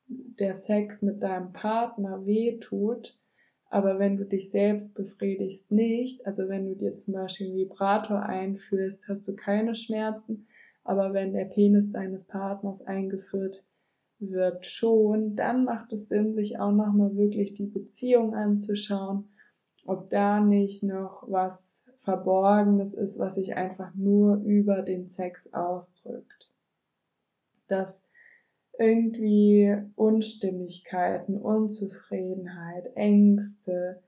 der 0.06 0.56
Sex 0.56 1.02
mit 1.02 1.24
deinem 1.24 1.54
Partner 1.54 2.24
weh 2.24 2.60
tut, 2.60 3.20
aber 3.72 3.98
wenn 3.98 4.16
du 4.16 4.26
dich 4.26 4.52
selbst 4.52 4.94
befriedigst 4.94 5.72
nicht, 5.72 6.28
also 6.28 6.50
wenn 6.50 6.68
du 6.68 6.76
dir 6.76 6.98
zum 6.98 7.16
Beispiel 7.16 7.48
einen 7.48 7.58
Vibrator 7.58 8.22
einführst, 8.22 9.08
hast 9.08 9.28
du 9.28 9.36
keine 9.36 9.74
Schmerzen, 9.74 10.46
aber 10.84 11.14
wenn 11.14 11.34
der 11.34 11.46
Penis 11.46 11.92
deines 11.92 12.28
Partners 12.28 12.84
eingeführt 12.84 13.64
wird 14.22 14.66
schon, 14.66 15.36
dann 15.36 15.66
macht 15.66 15.92
es 15.94 16.08
Sinn, 16.08 16.34
sich 16.34 16.60
auch 16.60 16.72
nochmal 16.72 17.16
wirklich 17.16 17.54
die 17.56 17.66
Beziehung 17.66 18.36
anzuschauen, 18.36 19.30
ob 19.86 20.10
da 20.10 20.40
nicht 20.40 20.84
noch 20.84 21.24
was 21.28 21.84
Verborgenes 22.02 22.94
ist, 22.94 23.20
was 23.20 23.36
sich 23.36 23.56
einfach 23.56 23.94
nur 23.96 24.38
über 24.38 24.82
den 24.82 25.08
Sex 25.08 25.54
ausdrückt. 25.54 26.52
Das 27.68 28.04
irgendwie 28.78 29.76
Unstimmigkeiten, 29.96 31.38
Unzufriedenheit, 31.38 32.96
Ängste, 32.96 34.02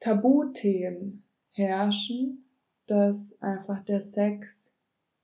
Tabuthemen 0.00 1.24
herrschen, 1.52 2.44
dass 2.86 3.40
einfach 3.40 3.84
der 3.84 4.00
Sex 4.00 4.74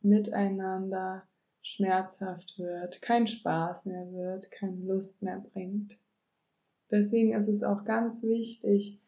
miteinander 0.00 1.24
schmerzhaft 1.62 2.58
wird, 2.58 3.02
kein 3.02 3.26
Spaß 3.26 3.86
mehr 3.86 4.12
wird, 4.12 4.50
keine 4.50 4.84
Lust 4.84 5.22
mehr 5.22 5.44
bringt. 5.52 5.98
Deswegen 6.90 7.34
ist 7.34 7.48
es 7.48 7.62
auch 7.62 7.84
ganz 7.84 8.22
wichtig, 8.22 9.00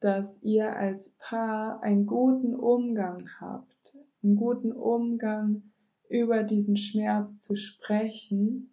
dass 0.00 0.42
ihr 0.42 0.76
als 0.76 1.10
Paar 1.18 1.82
einen 1.82 2.06
guten 2.06 2.54
Umgang 2.54 3.28
habt, 3.40 3.96
einen 4.22 4.36
guten 4.36 4.72
Umgang 4.72 5.62
über 6.08 6.42
diesen 6.42 6.76
Schmerz 6.76 7.38
zu 7.38 7.56
sprechen 7.56 8.70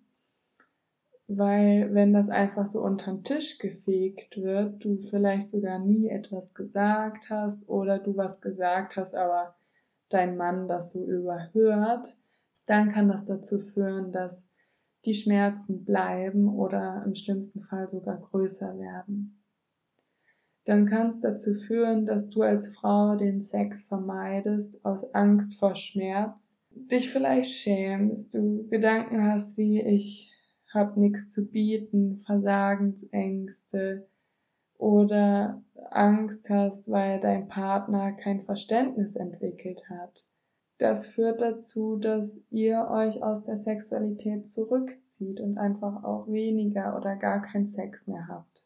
weil 1.28 1.94
wenn 1.94 2.13
das 2.13 2.30
einfach 2.30 2.68
so 2.68 2.82
unter 2.82 3.12
den 3.12 3.24
Tisch 3.24 3.58
gefegt 3.58 4.38
wird, 4.38 4.84
du 4.84 4.98
vielleicht 4.98 5.50
sogar 5.50 5.80
nie 5.80 6.10
etwas 6.10 6.54
gesagt 6.54 7.30
hast 7.30 7.70
oder 7.70 8.00
du 8.00 8.18
was 8.18 8.42
gesagt 8.42 8.98
hast, 8.98 9.16
aber 9.16 9.56
dein 10.10 10.38
Mann 10.38 10.68
das 10.68 10.92
so 10.92 11.06
überhört, 11.06 12.16
dann 12.65 12.91
kann 12.91 13.10
das 13.10 13.26
dazu 13.26 13.60
führen, 13.60 14.12
dass 14.12 14.45
die 15.06 15.15
Schmerzen 15.15 15.84
bleiben 15.84 16.47
oder 16.47 17.04
im 17.06 17.15
schlimmsten 17.15 17.62
Fall 17.63 17.89
sogar 17.89 18.19
größer 18.19 18.78
werden. 18.78 19.43
Dann 20.65 20.86
kann 20.86 21.10
es 21.10 21.19
dazu 21.19 21.56
führen, 21.56 22.06
dass 22.06 22.30
du 22.30 22.41
als 22.41 22.67
Frau 22.73 23.17
den 23.17 23.41
Sex 23.41 23.84
vermeidest 23.84 24.84
aus 24.86 25.13
Angst 25.13 25.60
vor 25.60 25.76
Schmerz, 25.76 26.58
dich 26.69 27.12
vielleicht 27.12 27.52
schämst, 27.52 28.34
du 28.34 28.67
Gedanken 28.69 29.23
hast 29.23 29.58
wie 29.58 29.82
ich 29.82 30.32
hab 30.73 30.97
nichts 30.97 31.32
zu 31.32 31.52
bieten, 31.52 32.23
Versagensängste 32.26 34.08
oder 34.78 35.62
Angst 35.91 36.49
hast, 36.49 36.89
weil 36.89 37.19
dein 37.19 37.47
Partner 37.47 38.13
kein 38.13 38.43
Verständnis 38.43 39.15
entwickelt 39.15 39.89
hat. 39.89 40.23
Das 40.84 41.06
führt 41.06 41.39
dazu, 41.39 41.96
dass 41.96 42.41
ihr 42.50 42.89
euch 42.91 43.24
aus 43.24 43.41
der 43.41 43.56
Sexualität 43.56 44.50
zurückzieht 44.50 45.39
und 45.39 45.58
einfach 45.58 46.04
auch 46.04 46.28
weniger 46.28 46.98
oder 46.98 47.15
gar 47.15 47.41
keinen 47.41 47.67
Sex 47.67 48.06
mehr 48.06 48.28
habt. 48.28 48.65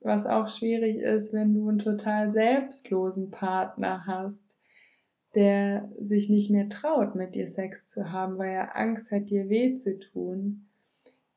Was 0.00 0.24
auch 0.24 0.48
schwierig 0.48 0.96
ist, 0.96 1.34
wenn 1.34 1.52
du 1.52 1.68
einen 1.68 1.78
total 1.78 2.30
selbstlosen 2.30 3.30
Partner 3.30 4.06
hast, 4.06 4.40
der 5.34 5.92
sich 6.00 6.30
nicht 6.30 6.50
mehr 6.50 6.70
traut, 6.70 7.16
mit 7.16 7.34
dir 7.34 7.48
Sex 7.48 7.90
zu 7.90 8.10
haben, 8.10 8.38
weil 8.38 8.52
er 8.52 8.74
Angst 8.74 9.12
hat, 9.12 9.28
dir 9.28 9.50
weh 9.50 9.76
zu 9.76 9.98
tun 9.98 10.70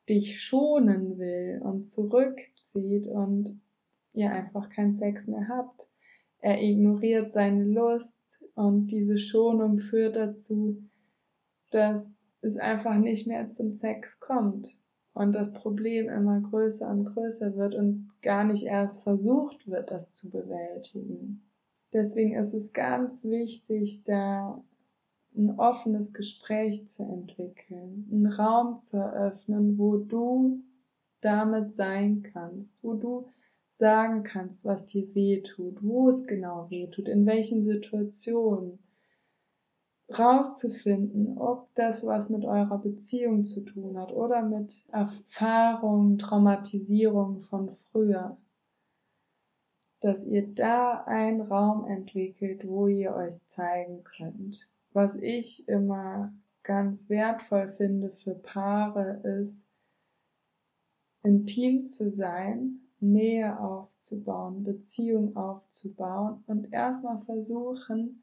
dich 0.08 0.40
schonen 0.40 1.18
will 1.18 1.60
und 1.62 1.90
zurückzieht 1.90 3.06
und 3.06 3.60
ihr 4.14 4.30
einfach 4.30 4.70
keinen 4.70 4.94
Sex 4.94 5.26
mehr 5.26 5.46
habt. 5.46 5.90
Er 6.40 6.62
ignoriert 6.62 7.32
seine 7.32 7.64
Lust 7.64 8.16
und 8.56 8.88
diese 8.88 9.18
Schonung 9.18 9.78
führt 9.78 10.16
dazu, 10.16 10.82
dass 11.70 12.26
es 12.40 12.56
einfach 12.56 12.96
nicht 12.96 13.26
mehr 13.26 13.50
zum 13.50 13.70
Sex 13.70 14.18
kommt 14.18 14.68
und 15.12 15.32
das 15.32 15.52
Problem 15.52 16.08
immer 16.08 16.40
größer 16.40 16.88
und 16.90 17.04
größer 17.04 17.54
wird 17.56 17.74
und 17.74 18.10
gar 18.22 18.44
nicht 18.44 18.64
erst 18.64 19.02
versucht 19.02 19.68
wird, 19.68 19.90
das 19.90 20.10
zu 20.12 20.30
bewältigen. 20.30 21.42
Deswegen 21.92 22.34
ist 22.34 22.54
es 22.54 22.72
ganz 22.72 23.24
wichtig, 23.24 24.04
da 24.04 24.64
ein 25.36 25.58
offenes 25.58 26.14
Gespräch 26.14 26.88
zu 26.88 27.02
entwickeln, 27.02 28.08
einen 28.10 28.26
Raum 28.26 28.78
zu 28.78 28.96
eröffnen, 28.96 29.76
wo 29.76 29.98
du 29.98 30.62
damit 31.20 31.74
sein 31.74 32.22
kannst, 32.22 32.82
wo 32.82 32.94
du 32.94 33.28
sagen 33.76 34.22
kannst, 34.22 34.64
was 34.64 34.86
dir 34.86 35.14
weh 35.14 35.42
tut, 35.42 35.82
wo 35.82 36.08
es 36.08 36.26
genau 36.26 36.70
weh 36.70 36.86
tut, 36.86 37.08
in 37.08 37.26
welchen 37.26 37.62
Situationen. 37.62 38.78
Rauszufinden, 40.08 41.36
ob 41.36 41.74
das 41.74 42.06
was 42.06 42.30
mit 42.30 42.44
eurer 42.44 42.78
Beziehung 42.78 43.44
zu 43.44 43.64
tun 43.64 43.98
hat 43.98 44.12
oder 44.12 44.42
mit 44.42 44.86
Erfahrungen, 44.92 46.16
Traumatisierung 46.16 47.40
von 47.40 47.70
früher. 47.70 48.36
Dass 50.00 50.24
ihr 50.24 50.46
da 50.46 51.02
einen 51.04 51.40
Raum 51.40 51.86
entwickelt, 51.86 52.66
wo 52.68 52.86
ihr 52.86 53.14
euch 53.14 53.34
zeigen 53.46 54.04
könnt. 54.04 54.70
Was 54.92 55.16
ich 55.16 55.68
immer 55.68 56.32
ganz 56.62 57.10
wertvoll 57.10 57.68
finde 57.72 58.10
für 58.10 58.36
Paare 58.36 59.20
ist, 59.40 59.66
intim 61.24 61.86
zu 61.88 62.12
sein, 62.12 62.85
Nähe 63.00 63.60
aufzubauen, 63.60 64.64
Beziehung 64.64 65.36
aufzubauen 65.36 66.42
und 66.46 66.72
erstmal 66.72 67.20
versuchen, 67.20 68.22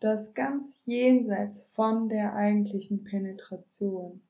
das 0.00 0.34
ganz 0.34 0.84
jenseits 0.86 1.64
von 1.70 2.08
der 2.08 2.34
eigentlichen 2.34 3.04
Penetration. 3.04 4.22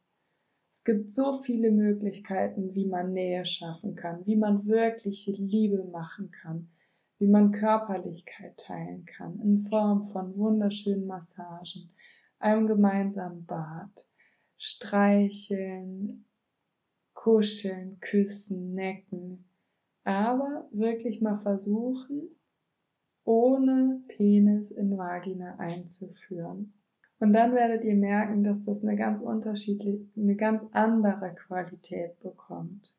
Es 0.73 0.85
gibt 0.85 1.11
so 1.11 1.33
viele 1.33 1.71
Möglichkeiten, 1.71 2.75
wie 2.75 2.87
man 2.87 3.13
Nähe 3.13 3.47
schaffen 3.47 3.95
kann, 3.95 4.27
wie 4.27 4.37
man 4.37 4.67
wirkliche 4.67 5.33
Liebe 5.33 5.85
machen 5.85 6.31
kann, 6.31 6.69
wie 7.19 7.29
man 7.29 7.53
Körperlichkeit 7.53 8.57
teilen 8.57 9.05
kann, 9.05 9.41
in 9.41 9.63
Form 9.63 10.09
von 10.09 10.37
wunderschönen 10.37 11.07
Massagen, 11.07 11.91
einem 12.39 12.67
gemeinsamen 12.67 13.47
Bad, 13.47 14.09
Streicheln, 14.59 16.25
Kuscheln, 17.15 17.99
Küssen, 18.01 18.75
Necken, 18.75 19.45
aber 20.05 20.69
wirklich 20.71 21.21
mal 21.21 21.39
versuchen, 21.39 22.29
ohne 23.25 24.03
Penis 24.09 24.71
in 24.71 24.97
Vagina 24.97 25.57
einzuführen. 25.59 26.75
Und 27.21 27.33
dann 27.33 27.55
werdet 27.55 27.85
ihr 27.85 27.97
merken, 27.97 28.45
dass 28.45 28.65
das 28.65 28.83
eine 28.83 28.97
ganz 28.97 29.23
unterschiedliche, 29.23 30.07
eine 30.17 30.37
ganz 30.37 30.67
andere 30.73 31.35
Qualität 31.35 32.21
bekommt. 32.21 32.95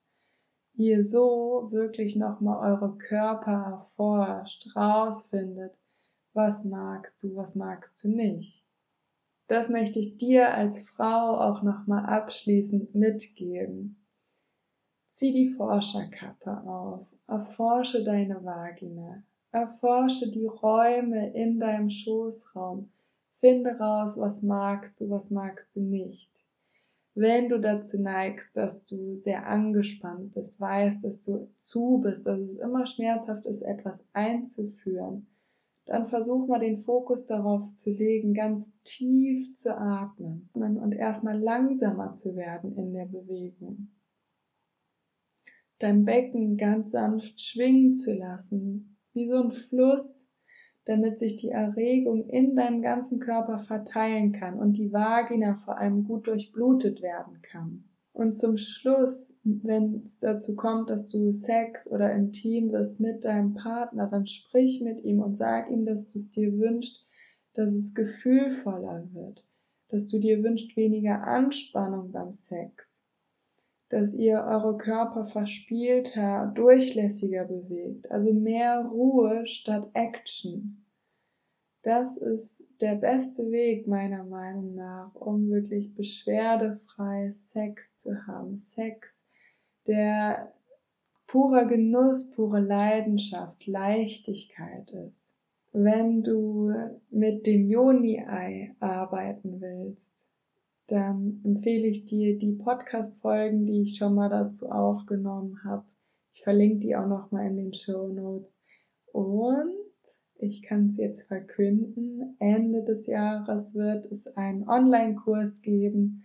Ihr 0.74 1.04
so 1.04 1.70
wirklich 1.72 2.15
nochmal 2.15 2.74
eure 2.74 2.98
Körper 2.98 3.52
erforscht, 3.52 4.76
rausfindet, 4.76 5.74
was 6.34 6.65
magst 6.65 7.24
du, 7.24 7.36
was 7.36 7.56
magst 7.56 8.04
du 8.04 8.10
nicht. 8.10 8.65
Das 9.48 9.70
möchte 9.70 10.00
ich 10.00 10.18
dir 10.18 10.54
als 10.54 10.80
Frau 10.89 11.38
auch 11.39 11.62
nochmal 11.62 12.06
abschließend 12.06 12.96
mitgeben. 12.96 14.05
Zieh 15.15 15.32
die 15.32 15.54
Forscherkappe 15.54 16.67
auf, 16.67 17.08
erforsche 17.25 18.04
deine 18.04 18.43
Vagina, 18.43 19.23
erforsche 19.49 20.30
die 20.30 20.45
Räume 20.45 21.32
in 21.34 21.58
deinem 21.58 21.89
Schoßraum, 21.89 22.91
finde 23.39 23.78
raus, 23.80 24.17
was 24.17 24.41
magst 24.41 24.99
du, 24.99 25.10
was 25.10 25.32
magst 25.32 25.73
du 25.73 25.84
nicht. 25.84 26.30
Wenn 27.13 27.47
du 27.47 27.62
dazu 27.62 27.97
neigst, 28.01 28.58
dass 28.58 28.84
du 28.84 29.15
sehr 29.15 29.47
angespannt 29.47 30.34
bist, 30.34 30.60
weißt, 30.60 31.06
dass 31.06 31.21
du 31.21 31.47
zu 31.56 32.01
bist, 32.04 32.25
dass 32.25 32.41
es 32.41 32.58
immer 32.58 32.86
schmerzhaft 32.86 33.45
ist, 33.45 33.62
etwas 33.62 34.04
einzuführen, 34.12 35.28
dann 35.86 36.08
versuch 36.08 36.45
mal 36.45 36.60
den 36.60 36.80
Fokus 36.80 37.25
darauf 37.25 37.73
zu 37.75 37.89
legen, 37.89 38.34
ganz 38.34 38.69
tief 38.84 39.54
zu 39.56 39.78
atmen 39.78 40.49
und 40.51 40.91
erstmal 40.91 41.39
langsamer 41.39 42.15
zu 42.15 42.36
werden 42.36 42.75
in 42.75 42.91
der 42.91 43.06
Bewegung 43.06 43.88
dein 45.80 46.06
Becken 46.06 46.58
ganz 46.58 46.92
sanft 46.92 47.42
schwingen 47.42 47.94
zu 47.94 48.14
lassen, 48.14 48.98
wie 49.14 49.28
so 49.28 49.44
ein 49.44 49.52
Fluss, 49.52 50.26
damit 50.86 51.20
sich 51.20 51.38
die 51.38 51.50
Erregung 51.50 52.30
in 52.30 52.56
deinem 52.56 52.82
ganzen 52.82 53.20
Körper 53.20 53.60
verteilen 53.60 54.32
kann 54.32 54.60
und 54.60 54.74
die 54.74 54.94
Vagina 54.94 55.56
vor 55.66 55.78
allem 55.78 56.04
gut 56.04 56.28
durchblutet 56.28 57.02
werden 57.02 57.42
kann. 57.42 57.86
Und 58.14 58.34
zum 58.34 58.58
Schluss, 58.58 59.38
wenn 59.44 60.02
es 60.04 60.20
dazu 60.20 60.56
kommt, 60.56 60.90
dass 60.90 61.08
du 61.08 61.34
Sex 61.34 61.92
oder 61.92 62.14
intim 62.14 62.72
wirst 62.72 63.00
mit 63.00 63.26
deinem 63.26 63.56
Partner, 63.56 64.08
dann 64.08 64.26
sprich 64.26 64.82
mit 64.82 65.04
ihm 65.04 65.20
und 65.20 65.36
sag 65.36 65.70
ihm, 65.70 65.86
dass 65.86 66.14
du 66.14 66.20
es 66.20 66.32
dir 66.32 66.58
wünschst, 66.58 67.06
dass 67.56 67.74
es 67.74 67.94
gefühlvoller 67.94 69.10
wird, 69.12 69.44
dass 69.90 70.08
du 70.08 70.20
dir 70.20 70.44
wünschst 70.44 70.78
weniger 70.78 71.28
Anspannung 71.28 72.12
beim 72.12 72.32
Sex, 72.32 73.05
dass 73.89 74.13
ihr 74.13 74.43
eure 74.43 74.78
Körper 74.78 75.28
verspielter, 75.28 76.52
durchlässiger 76.56 77.45
bewegt, 77.45 78.10
also 78.10 78.34
mehr 78.34 78.86
Ruhe 78.86 79.45
statt 79.45 79.89
Action. 79.93 80.86
Das 81.84 82.17
ist 82.17 82.65
der 82.82 82.95
beste 82.95 83.52
Weg 83.52 83.88
meiner 83.88 84.24
Meinung 84.24 84.74
nach, 84.74 85.13
um 85.13 85.50
wirklich 85.50 85.93
beschwerdefrei 85.93 87.30
Sex 87.32 88.00
zu 88.00 88.26
haben. 88.26 88.58
Sex, 88.58 89.24
der 89.86 90.52
purer 91.28 91.67
Genuss, 91.67 92.32
pure 92.32 92.60
Leidenschaft, 92.60 93.67
Leichtigkeit 93.67 94.91
ist. 94.93 95.36
Wenn 95.74 96.24
du 96.24 96.74
mit 97.12 97.45
dem 97.45 97.69
Yoni-Ei 97.69 98.76
arbeiten 98.80 99.62
willst, 99.62 100.25
dann 100.88 101.41
empfehle 101.43 101.88
ich 101.88 102.06
dir 102.06 102.38
die 102.38 102.54
Podcast-Folgen, 102.54 103.65
die 103.65 103.82
ich 103.84 103.98
schon 103.98 104.15
mal 104.15 104.30
dazu 104.30 104.69
aufgenommen 104.69 105.63
habe. 105.63 105.86
Ich 106.34 106.43
verlinke 106.43 106.80
die 106.80 106.95
auch 106.95 107.08
noch 107.08 107.32
mal 107.32 107.48
in 107.48 107.56
den 107.56 107.74
Show 107.74 108.08
Notes. 108.08 108.62
Und 109.12 109.74
ich 110.38 110.63
kann 110.63 110.89
es 110.89 110.98
jetzt 110.98 111.28
verkünden, 111.28 112.36
Ende 112.39 112.84
des 112.84 113.08
Jahres 113.08 113.74
wird 113.74 114.06
es 114.12 114.28
einen 114.36 114.67
Online-Kurs 114.67 115.62
geben 115.62 116.24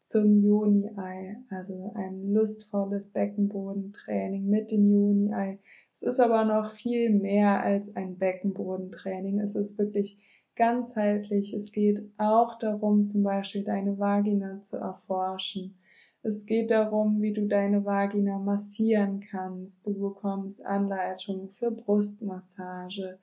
zum 0.00 0.42
Juni-Ei, 0.42 1.36
also 1.50 1.92
ein 1.94 2.32
lustvolles 2.32 3.12
Beckenbodentraining 3.12 4.48
mit 4.48 4.70
dem 4.70 4.90
Juni-Ei. 4.90 5.60
Es 5.92 6.02
ist 6.02 6.18
aber 6.18 6.44
noch 6.44 6.72
viel 6.72 7.10
mehr 7.10 7.62
als 7.62 7.94
ein 7.94 8.16
Beckenbodentraining. 8.16 9.38
Es 9.40 9.54
ist 9.54 9.78
wirklich 9.78 10.18
ganzheitlich. 10.56 11.52
Es 11.54 11.72
geht 11.72 12.00
auch 12.18 12.58
darum, 12.58 13.06
zum 13.06 13.22
Beispiel 13.22 13.64
deine 13.64 13.98
Vagina 13.98 14.60
zu 14.60 14.76
erforschen. 14.76 15.74
Es 16.22 16.44
geht 16.44 16.70
darum, 16.70 17.22
wie 17.22 17.32
du 17.32 17.46
deine 17.46 17.84
Vagina 17.84 18.38
massieren 18.38 19.20
kannst. 19.20 19.86
Du 19.86 19.94
bekommst 19.98 20.64
Anleitungen 20.64 21.48
für 21.50 21.70
Brustmassage, 21.70 23.18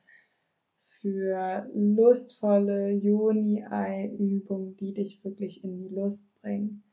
für 0.81 1.69
lustvolle 1.75 2.91
Joni-Ei-Übungen, 2.91 4.75
die 4.77 4.93
dich 4.93 5.23
wirklich 5.23 5.63
in 5.63 5.77
die 5.77 5.93
Lust 5.93 6.33
bringen. 6.41 6.83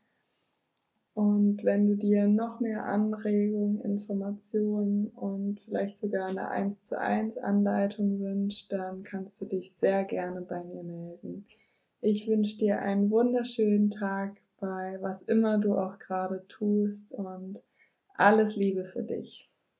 Und 1.15 1.63
wenn 1.63 1.87
du 1.87 1.97
dir 1.97 2.27
noch 2.27 2.59
mehr 2.59 2.85
Anregungen, 2.85 3.81
Informationen 3.81 5.09
und 5.09 5.61
vielleicht 5.61 5.97
sogar 5.97 6.29
eine 6.29 6.49
1 6.49 6.83
zu 6.83 6.99
1 6.99 7.39
Anleitung 7.39 8.19
wünschst, 8.19 8.73
dann 8.73 9.05
kannst 9.05 9.41
du 9.41 9.47
dich 9.47 9.75
sehr 9.75 10.05
gerne 10.05 10.41
bei 10.43 10.63
mir 10.65 10.83
melden. 10.83 11.47
Ich 12.01 12.27
wünsche 12.27 12.59
dir 12.59 12.81
einen 12.81 13.11
wunderschönen 13.11 13.91
Tag 13.91 14.41
bei 14.59 14.99
was 15.01 15.23
immer 15.23 15.59
du 15.59 15.77
auch 15.77 15.99
gerade 15.99 16.45
tust 16.49 17.13
und 17.13 17.63
alles 18.17 18.57
Liebe 18.57 18.85
für 18.85 19.03
dich. 19.03 19.54